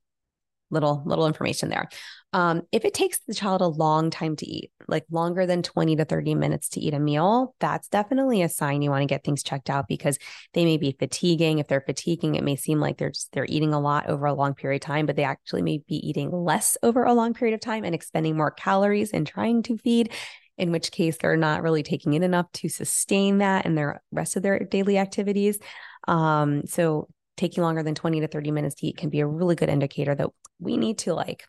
little 0.69 1.04
little 1.06 1.28
information 1.28 1.69
there. 1.69 1.88
Um, 2.34 2.63
if 2.71 2.84
it 2.84 2.93
takes 2.93 3.19
the 3.19 3.34
child 3.34 3.62
a 3.62 3.67
long 3.67 4.10
time 4.10 4.36
to 4.36 4.45
eat, 4.45 4.71
like 4.89 5.06
longer 5.10 5.45
than 5.45 5.63
20 5.63 5.95
to 5.95 6.06
30 6.06 6.36
minutes 6.36 6.69
to 6.69 6.82
eat 6.82 6.93
a 6.93 6.99
meal, 6.99 7.56
that's 7.62 7.88
definitely 7.88 8.41
a 8.41 8.49
sign 8.49 8.82
you 8.82 8.89
want 8.89 9.04
to 9.04 9.08
get 9.08 9.23
things 9.23 9.41
checked 9.41 9.69
out 9.69 9.88
because 9.88 10.17
they 10.54 10.65
may 10.65 10.75
be 10.78 10.95
fatiguing. 10.99 11.60
If 11.60 11.67
they're 11.67 11.80
fatiguing, 11.80 12.36
it 12.36 12.43
may 12.43 12.58
seem 12.58 12.80
like 12.80 12.97
they're 12.97 13.12
just 13.12 13.32
they're 13.32 13.45
eating 13.47 13.73
a 13.73 13.80
lot 13.80 14.10
over 14.10 14.25
a 14.25 14.34
long 14.34 14.54
period 14.54 14.84
of 14.84 14.86
time, 14.86 15.06
but 15.06 15.15
they 15.15 15.23
actually 15.23 15.62
may 15.62 15.78
be 15.88 15.95
eating 16.08 16.30
less 16.32 16.78
over 16.84 17.04
a 17.04 17.13
long 17.13 17.34
period 17.34 17.54
of 17.54 17.62
time 17.62 17.86
and 17.86 17.95
expending 17.95 18.36
more 18.36 18.51
calories 18.51 19.12
and 19.12 19.25
trying 19.25 19.63
to 19.63 19.78
feed 19.78 20.12
in 20.58 20.71
which 20.71 20.91
case 20.91 21.17
they're 21.17 21.38
not 21.38 21.63
really 21.63 21.84
taking 21.84 22.13
in 22.13 22.23
enough 22.23 22.51
to 22.54 22.69
sustain 22.69 23.39
that 23.39 23.65
in 23.65 23.75
their 23.75 24.01
rest 24.12 24.36
of 24.36 24.43
their 24.43 24.60
daily 24.60 24.97
activities. 24.97 25.60
Um, 26.08 26.65
so 26.65 27.08
taking 27.38 27.63
longer 27.63 27.84
than 27.84 27.95
20 27.95 28.21
to 28.21 28.28
30 28.28 28.52
minutes 28.52 28.76
to 28.76 28.88
eat 28.88 28.98
can 28.98 29.10
be 29.10 29.19
a 29.19 29.28
really 29.28 29.56
good 29.56 29.69
indicator 29.69 30.15
that 30.15 30.30
we 30.60 30.78
need 30.78 31.00
to 31.00 31.13
like 31.13 31.45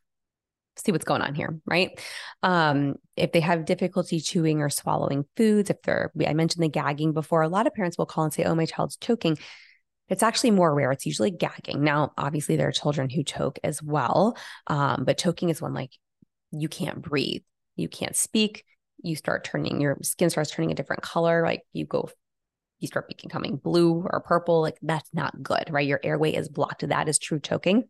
see 0.78 0.92
what's 0.92 1.04
going 1.04 1.22
on 1.22 1.34
here, 1.34 1.58
right? 1.66 1.98
Um, 2.42 2.96
if 3.16 3.32
they 3.32 3.40
have 3.40 3.64
difficulty 3.64 4.20
chewing 4.20 4.60
or 4.60 4.68
swallowing 4.68 5.24
foods, 5.36 5.70
if 5.70 5.80
they're, 5.82 6.12
I 6.26 6.34
mentioned 6.34 6.62
the 6.62 6.68
gagging 6.68 7.12
before, 7.12 7.42
a 7.42 7.48
lot 7.48 7.66
of 7.66 7.74
parents 7.74 7.96
will 7.96 8.06
call 8.06 8.24
and 8.24 8.32
say, 8.32 8.44
oh, 8.44 8.54
my 8.54 8.66
child's 8.66 8.96
choking. 8.96 9.38
It's 10.08 10.22
actually 10.22 10.52
more 10.52 10.74
rare. 10.74 10.92
It's 10.92 11.06
usually 11.06 11.30
gagging. 11.30 11.82
Now, 11.82 12.12
obviously, 12.16 12.56
there 12.56 12.68
are 12.68 12.72
children 12.72 13.10
who 13.10 13.24
choke 13.24 13.58
as 13.64 13.82
well, 13.82 14.36
um, 14.66 15.04
but 15.04 15.18
choking 15.18 15.48
is 15.48 15.60
when 15.60 15.74
like 15.74 15.92
you 16.52 16.68
can't 16.68 17.02
breathe, 17.02 17.42
you 17.74 17.88
can't 17.88 18.14
speak, 18.14 18.64
you 19.02 19.16
start 19.16 19.44
turning, 19.44 19.80
your 19.80 19.98
skin 20.02 20.30
starts 20.30 20.50
turning 20.50 20.70
a 20.70 20.76
different 20.76 21.02
color, 21.02 21.42
like 21.42 21.62
you 21.72 21.86
go 21.86 22.08
you 22.78 22.88
start 22.88 23.08
becoming 23.08 23.56
blue 23.56 24.06
or 24.10 24.20
purple, 24.20 24.60
like 24.60 24.78
that's 24.82 25.08
not 25.12 25.42
good, 25.42 25.64
right? 25.70 25.86
Your 25.86 26.00
airway 26.02 26.34
is 26.34 26.48
blocked. 26.48 26.86
That 26.86 27.08
is 27.08 27.18
true 27.18 27.40
choking. 27.40 27.88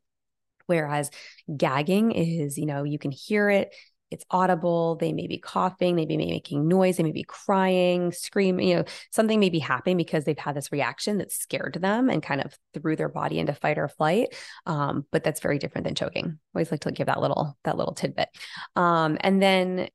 Whereas 0.66 1.10
gagging 1.54 2.12
is, 2.12 2.58
you 2.58 2.66
know, 2.66 2.82
you 2.82 2.98
can 2.98 3.10
hear 3.10 3.48
it, 3.48 3.72
it's 4.10 4.24
audible. 4.30 4.96
They 4.96 5.12
may 5.12 5.26
be 5.26 5.38
coughing, 5.38 5.96
they 5.96 6.06
may 6.06 6.16
be 6.16 6.26
making 6.26 6.68
noise, 6.68 6.96
they 6.96 7.02
may 7.02 7.12
be 7.12 7.24
crying, 7.24 8.12
screaming, 8.12 8.68
you 8.68 8.76
know, 8.76 8.84
something 9.10 9.40
may 9.40 9.50
be 9.50 9.58
happening 9.58 9.96
because 9.96 10.24
they've 10.24 10.38
had 10.38 10.54
this 10.54 10.70
reaction 10.70 11.18
that 11.18 11.32
scared 11.32 11.78
them 11.80 12.08
and 12.08 12.22
kind 12.22 12.40
of 12.40 12.54
threw 12.74 12.94
their 12.94 13.08
body 13.08 13.38
into 13.38 13.52
fight 13.52 13.78
or 13.78 13.88
flight. 13.88 14.34
Um, 14.64 15.06
but 15.10 15.24
that's 15.24 15.40
very 15.40 15.58
different 15.58 15.86
than 15.86 15.96
choking. 15.96 16.38
Always 16.54 16.70
like 16.70 16.80
to 16.80 16.92
give 16.92 17.06
that 17.06 17.20
little 17.20 17.56
that 17.64 17.76
little 17.76 17.94
tidbit. 17.94 18.28
Um, 18.76 19.18
and 19.20 19.42
then 19.42 19.88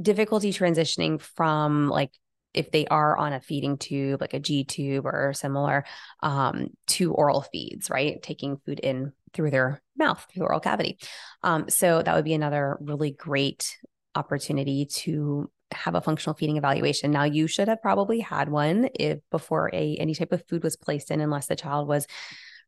difficulty 0.00 0.52
transitioning 0.52 1.20
from 1.20 1.88
like 1.88 2.10
if 2.54 2.70
they 2.70 2.86
are 2.86 3.16
on 3.16 3.32
a 3.32 3.40
feeding 3.40 3.76
tube, 3.76 4.20
like 4.20 4.34
a 4.34 4.40
G 4.40 4.64
tube 4.64 5.04
or 5.04 5.32
similar, 5.34 5.84
um, 6.22 6.68
to 6.88 7.12
oral 7.12 7.42
feeds, 7.42 7.90
right? 7.90 8.22
Taking 8.22 8.58
food 8.64 8.80
in 8.80 9.12
through 9.32 9.50
their 9.50 9.82
mouth, 9.96 10.24
through 10.32 10.44
oral 10.44 10.60
cavity. 10.60 10.98
Um, 11.42 11.68
so 11.68 12.02
that 12.02 12.14
would 12.14 12.24
be 12.24 12.34
another 12.34 12.78
really 12.80 13.10
great 13.10 13.76
opportunity 14.14 14.86
to 14.86 15.50
have 15.72 15.94
a 15.94 16.00
functional 16.00 16.34
feeding 16.34 16.56
evaluation. 16.56 17.10
Now 17.10 17.24
you 17.24 17.46
should 17.46 17.68
have 17.68 17.82
probably 17.82 18.20
had 18.20 18.48
one 18.48 18.88
if 18.94 19.18
before 19.30 19.70
a 19.72 19.96
any 19.96 20.14
type 20.14 20.32
of 20.32 20.46
food 20.48 20.62
was 20.62 20.76
placed 20.76 21.10
in, 21.10 21.20
unless 21.20 21.46
the 21.46 21.56
child 21.56 21.88
was 21.88 22.06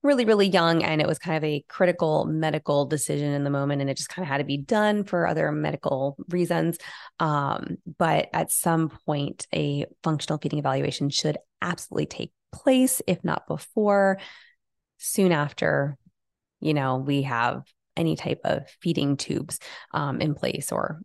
really, 0.07 0.25
really 0.25 0.49
young 0.49 0.83
and 0.83 1.01
it 1.01 1.07
was 1.07 1.19
kind 1.19 1.37
of 1.37 1.45
a 1.45 1.65
critical 1.69 2.25
medical 2.25 2.87
decision 2.87 3.33
in 3.33 3.45
the 3.45 3.51
moment 3.51 3.81
and 3.81 3.91
it 3.91 3.97
just 3.97 4.09
kind 4.09 4.25
of 4.25 4.29
had 4.29 4.39
to 4.39 4.45
be 4.45 4.57
done 4.57 5.05
for 5.05 5.27
other 5.27 5.53
medical 5.53 6.17
reasons. 6.29 6.79
Um, 7.21 7.79
but 7.99 8.29
at 8.33 8.51
some 8.51 8.89
point, 8.89 9.47
a 9.55 9.87
functional 10.03 10.39
feeding 10.39 10.59
evaluation 10.59 11.11
should 11.11 11.39
absolutely 11.61 12.07
take 12.07 12.33
place, 12.53 13.03
if 13.07 13.23
not 13.25 13.47
before, 13.47 14.19
soon 14.99 15.33
after, 15.33 15.97
you 16.61 16.75
know, 16.75 16.97
we 16.97 17.23
have 17.23 17.63
any 17.97 18.17
type 18.17 18.41
of 18.45 18.69
feeding 18.81 19.17
tubes 19.17 19.59
um, 19.93 20.21
in 20.21 20.35
place 20.35 20.73
or 20.73 21.01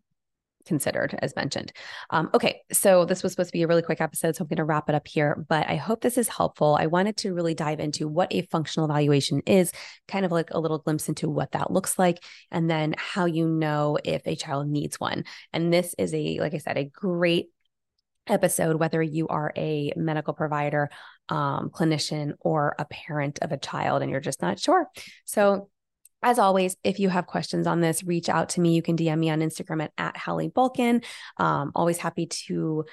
considered, 0.66 1.18
as 1.22 1.36
mentioned. 1.36 1.72
Um, 2.10 2.30
okay, 2.34 2.62
so 2.72 3.06
this 3.06 3.24
was 3.24 3.32
supposed 3.34 3.50
to 3.50 3.58
be 3.58 3.64
a 3.64 3.68
really 3.68 3.82
quick 3.82 4.02
episode, 4.02 4.36
so 4.36 4.44
I'm 4.44 4.48
going 4.48 4.58
to 4.58 4.64
wrap 4.64 4.90
it 4.90 4.96
up 4.96 5.08
here. 5.08 5.46
But 5.48 5.70
I 5.70 5.76
hope 5.76 6.02
this 6.02 6.18
is 6.18 6.28
helpful. 6.28 6.78
I 6.80 6.88
wanted 6.88 7.18
to 7.18 7.34
really 7.34 7.54
dive 7.54 7.80
into 7.80 8.08
what 8.08 8.34
a 8.34 8.44
functional 8.44 8.90
evaluation 8.90 9.42
is, 9.46 9.72
kind 10.08 10.26
of 10.26 10.32
like 10.32 10.50
a 10.52 10.60
little 10.60 10.80
glimpse 10.80 11.10
into 11.10 11.30
what 11.30 11.52
that 11.52 11.72
looks 11.72 11.98
like, 11.98 12.24
and 12.52 12.70
then 12.70 12.96
how 12.98 13.26
you 13.26 13.48
know 13.48 13.98
if 14.04 14.22
a 14.26 14.36
child 14.36 14.68
needs 14.68 15.00
one. 15.00 15.26
And 15.54 15.74
this 15.74 15.96
is 15.98 16.14
a, 16.14 16.40
like 16.40 16.54
I 16.54 16.60
said, 16.60 16.78
a 16.78 16.86
great 16.86 17.48
episode, 18.28 18.76
whether 18.78 19.02
you 19.02 19.28
are 19.28 19.52
a 19.58 19.92
medical 19.96 20.34
provider, 20.34 20.90
um, 21.30 21.70
clinician, 21.70 22.34
or 22.40 22.76
a 22.78 22.86
parent 22.86 23.40
of 23.42 23.52
a 23.52 23.58
child 23.58 24.02
and 24.02 24.12
you're 24.12 24.20
just 24.20 24.42
not 24.42 24.60
sure. 24.60 24.88
So 25.26 25.70
as 26.24 26.40
always, 26.40 26.78
if 26.84 27.00
you 27.00 27.10
have 27.10 27.28
questions 27.28 27.68
on 27.68 27.82
this, 27.82 28.04
reach 28.04 28.30
out 28.30 28.50
to 28.50 28.62
me. 28.62 28.76
You 28.76 28.82
can 28.82 28.98
DM 28.98 29.20
me 29.20 29.30
on 29.30 29.40
Instagram 29.40 29.84
at, 29.84 29.92
at 29.98 30.18
Hallie 30.18 30.50
Bulkin. 30.50 31.04
Um, 31.38 31.72
always 31.76 31.98
happy 31.98 32.28
to 32.28 32.86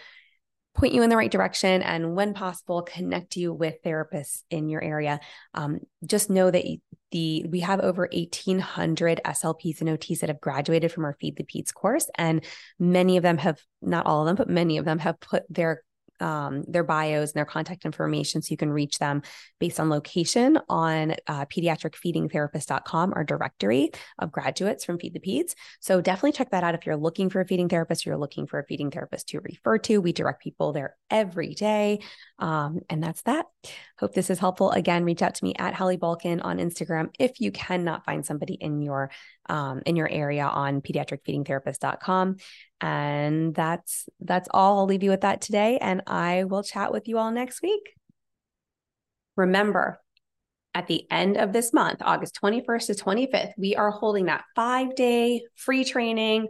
point 0.79 0.95
you 0.95 1.03
in 1.03 1.11
the 1.11 1.17
right 1.17 1.31
direction 1.31 1.83
and 1.83 2.15
when 2.15 2.35
possible 2.35 2.83
connect 2.83 3.37
you 3.37 3.53
with 3.53 3.83
therapists 3.83 4.43
in 4.49 4.69
your 4.69 4.83
area 4.83 5.19
um, 5.55 5.81
just 6.07 6.31
know 6.31 6.51
that 6.51 6.65
the 7.11 7.45
we 7.49 7.61
have 7.61 7.81
over 7.81 8.09
1800 8.13 9.21
slps 9.27 9.81
and 9.81 9.91
ots 9.91 10.21
that 10.21 10.29
have 10.29 10.41
graduated 10.41 10.93
from 10.93 11.05
our 11.05 11.17
feed 11.21 11.37
the 11.37 11.43
peds 11.43 11.75
course 11.75 12.09
and 12.15 12.45
many 12.79 13.17
of 13.17 13.23
them 13.23 13.39
have 13.39 13.61
not 13.83 14.07
all 14.07 14.21
of 14.21 14.27
them 14.27 14.37
but 14.37 14.49
many 14.49 14.79
of 14.79 14.85
them 14.85 15.01
have 15.01 15.19
put 15.19 15.43
their 15.49 15.83
um, 16.21 16.65
their 16.67 16.85
bios 16.85 17.31
and 17.31 17.35
their 17.35 17.45
contact 17.45 17.85
information 17.85 18.43
so 18.43 18.51
you 18.51 18.57
can 18.57 18.71
reach 18.71 18.99
them 18.99 19.23
based 19.59 19.81
on 19.81 19.91
location 19.91 20.59
on 20.69 21.15
uh, 21.27 21.45
pediatricfeedingtherapist.com, 21.47 23.13
our 23.15 23.25
directory 23.25 23.91
of 24.19 24.33
graduates 24.33 24.85
from 24.85 24.99
Feed 24.99 25.15
the 25.15 25.21
Peds. 25.21 25.55
So 25.81 26.01
definitely 26.01 26.33
check 26.33 26.51
that 26.51 26.65
out 26.65 26.75
if 26.75 26.87
you're 26.87 26.97
looking 26.97 27.31
for 27.31 27.41
a 27.41 27.47
feeding 27.47 27.69
therapist, 27.69 28.07
you're 28.07 28.17
looking 28.17 28.47
for 28.47 28.59
a 28.59 28.65
feeding 28.65 28.91
therapist 28.91 29.29
to 29.29 29.41
refer 29.41 29.79
to. 29.79 30.01
We 30.01 30.13
direct 30.13 30.43
people 30.43 30.73
there 30.73 30.97
every 31.11 31.55
day. 31.55 32.01
Um, 32.39 32.81
and 32.89 33.03
that's 33.03 33.23
that. 33.23 33.47
Hope 33.99 34.15
this 34.15 34.31
is 34.31 34.39
helpful. 34.39 34.71
Again, 34.71 35.05
reach 35.05 35.23
out 35.23 35.35
to 35.37 35.45
me 35.45 35.55
at 35.59 35.75
Hallie 35.75 35.97
Bulkin 35.97 36.41
on 36.41 36.59
Instagram 36.59 37.11
if 37.19 37.41
you 37.41 37.51
cannot 37.51 38.05
find 38.05 38.25
somebody 38.25 38.55
in 38.55 38.81
your 38.83 39.11
um, 39.49 39.83
in 39.87 39.97
your 39.97 40.09
area 40.09 40.45
on 40.45 40.81
pediatricfeedingtherapist.com. 40.83 42.37
And 42.81 43.55
that's 43.55 44.09
that's 44.21 44.49
all. 44.53 44.79
I'll 44.79 44.87
leave 44.87 45.03
you 45.03 45.11
with 45.11 45.23
that 45.23 45.41
today, 45.41 45.79
and 45.81 46.03
I 46.07 46.45
will 46.45 46.63
chat 46.63 46.93
with 46.93 47.09
you 47.09 47.19
all 47.19 47.33
next 47.33 47.61
week. 47.61 47.95
Remember, 49.37 49.99
at 50.75 50.87
the 50.87 51.05
end 51.11 51.37
of 51.37 51.53
this 51.53 51.73
month, 51.73 52.03
August 52.03 52.39
21st 52.41 52.87
to 52.87 53.05
25th, 53.05 53.53
we 53.59 53.75
are 53.75 53.91
holding 53.91 54.27
that 54.27 54.45
five 54.55 54.95
day 54.95 55.43
free 55.57 55.85
training 55.85 56.49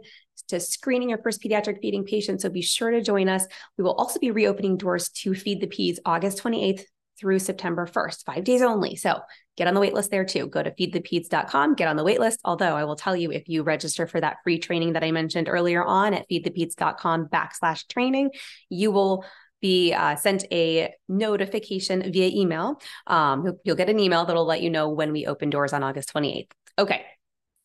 to 0.49 0.59
screening 0.59 1.09
your 1.09 1.19
first 1.19 1.41
pediatric 1.41 1.81
feeding 1.81 2.03
patient. 2.03 2.41
So 2.41 2.49
be 2.49 2.61
sure 2.61 2.91
to 2.91 3.01
join 3.01 3.29
us. 3.29 3.45
We 3.77 3.83
will 3.83 3.93
also 3.93 4.19
be 4.19 4.31
reopening 4.31 4.77
doors 4.77 5.09
to 5.09 5.33
Feed 5.33 5.61
the 5.61 5.67
Peds 5.67 5.97
August 6.05 6.43
28th 6.43 6.83
through 7.19 7.39
September 7.39 7.85
1st, 7.85 8.25
five 8.25 8.43
days 8.43 8.61
only. 8.61 8.95
So 8.95 9.19
get 9.57 9.67
on 9.67 9.73
the 9.73 9.81
waitlist 9.81 10.09
there 10.09 10.25
too. 10.25 10.47
Go 10.47 10.63
to 10.63 10.71
feedthepeds.com, 10.71 11.75
get 11.75 11.87
on 11.87 11.95
the 11.95 12.05
waitlist. 12.05 12.37
Although 12.45 12.75
I 12.75 12.85
will 12.85 12.95
tell 12.95 13.15
you, 13.15 13.31
if 13.31 13.49
you 13.49 13.63
register 13.63 14.07
for 14.07 14.21
that 14.21 14.37
free 14.43 14.59
training 14.59 14.93
that 14.93 15.03
I 15.03 15.11
mentioned 15.11 15.49
earlier 15.49 15.83
on 15.83 16.13
at 16.13 16.29
feedthepeds.com 16.29 17.27
backslash 17.27 17.87
training, 17.87 18.31
you 18.69 18.91
will 18.91 19.25
be 19.61 19.93
uh, 19.93 20.15
sent 20.15 20.45
a 20.51 20.93
notification 21.07 22.11
via 22.11 22.27
email. 22.27 22.81
Um, 23.07 23.45
you'll, 23.45 23.59
you'll 23.65 23.75
get 23.75 23.89
an 23.89 23.99
email 23.99 24.25
that'll 24.25 24.45
let 24.45 24.61
you 24.61 24.69
know 24.69 24.89
when 24.89 25.11
we 25.11 25.25
open 25.25 25.49
doors 25.49 25.73
on 25.73 25.83
August 25.83 26.13
28th. 26.13 26.51
Okay. 26.77 27.05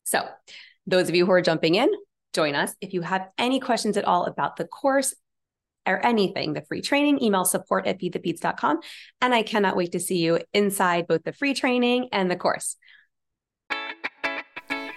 So 0.05 0.27
those 0.87 1.09
of 1.09 1.15
you 1.15 1.25
who 1.25 1.33
are 1.33 1.41
jumping 1.41 1.77
in, 1.77 1.89
join 2.33 2.55
us. 2.55 2.75
If 2.81 2.93
you 2.93 3.03
have 3.03 3.29
any 3.39 3.61
questions 3.61 3.97
at 3.97 4.05
all 4.05 4.25
about 4.25 4.57
the 4.57 4.67
course, 4.67 5.15
or 5.87 6.05
anything, 6.05 6.53
the 6.53 6.63
free 6.63 6.83
training, 6.83 7.23
email 7.23 7.45
support 7.45 7.87
at 7.87 8.01
feedthepeds.com. 8.01 8.81
And 9.21 9.35
I 9.35 9.43
cannot 9.43 9.77
wait 9.77 9.93
to 9.93 10.01
see 10.01 10.19
you 10.19 10.41
inside 10.53 11.07
both 11.07 11.25
the 11.25 11.33
free 11.33 11.55
training 11.55 12.09
and 12.13 12.31
the 12.31 12.37
course. 12.37 12.77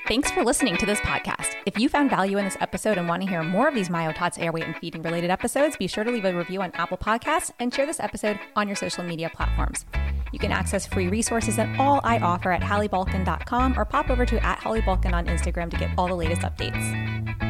Thanks 0.08 0.32
for 0.32 0.46
listening 0.46 0.78
to 0.78 0.86
this 0.86 1.02
podcast. 1.02 1.56
If 1.66 1.78
you 1.78 1.90
found 1.90 2.10
value 2.10 2.38
in 2.38 2.46
this 2.46 2.56
episode 2.62 2.98
and 2.98 3.10
want 3.10 3.24
to 3.24 3.28
hear 3.28 3.44
more 3.44 3.68
of 3.68 3.76
these 3.76 3.90
MyoTots 3.90 4.42
airway 4.42 4.62
and 4.62 4.74
feeding 4.78 5.02
related 5.02 5.30
episodes, 5.30 5.76
be 5.76 5.88
sure 5.88 6.06
to 6.06 6.12
leave 6.12 6.24
a 6.24 6.34
review 6.34 6.62
on 6.62 6.72
Apple 6.76 6.98
Podcasts 6.98 7.52
and 7.60 7.74
share 7.74 7.86
this 7.86 8.00
episode 8.00 8.40
on 8.56 8.70
your 8.70 8.78
social 8.78 9.04
media 9.04 9.30
platforms. 9.30 9.86
You 10.32 10.40
can 10.40 10.54
access 10.54 10.88
free 10.88 11.10
resources 11.10 11.60
and 11.60 11.76
all 11.78 12.00
I 12.06 12.20
offer 12.20 12.54
at 12.54 12.62
halliebulkin.com 12.62 13.78
or 13.78 13.84
pop 13.84 14.10
over 14.10 14.26
to 14.26 14.46
at 14.46 14.60
halliebulkin 14.60 15.12
on 15.12 15.26
Instagram 15.26 15.70
to 15.72 15.78
get 15.78 15.92
all 15.98 16.08
the 16.08 16.16
latest 16.16 16.42
updates. 16.42 17.47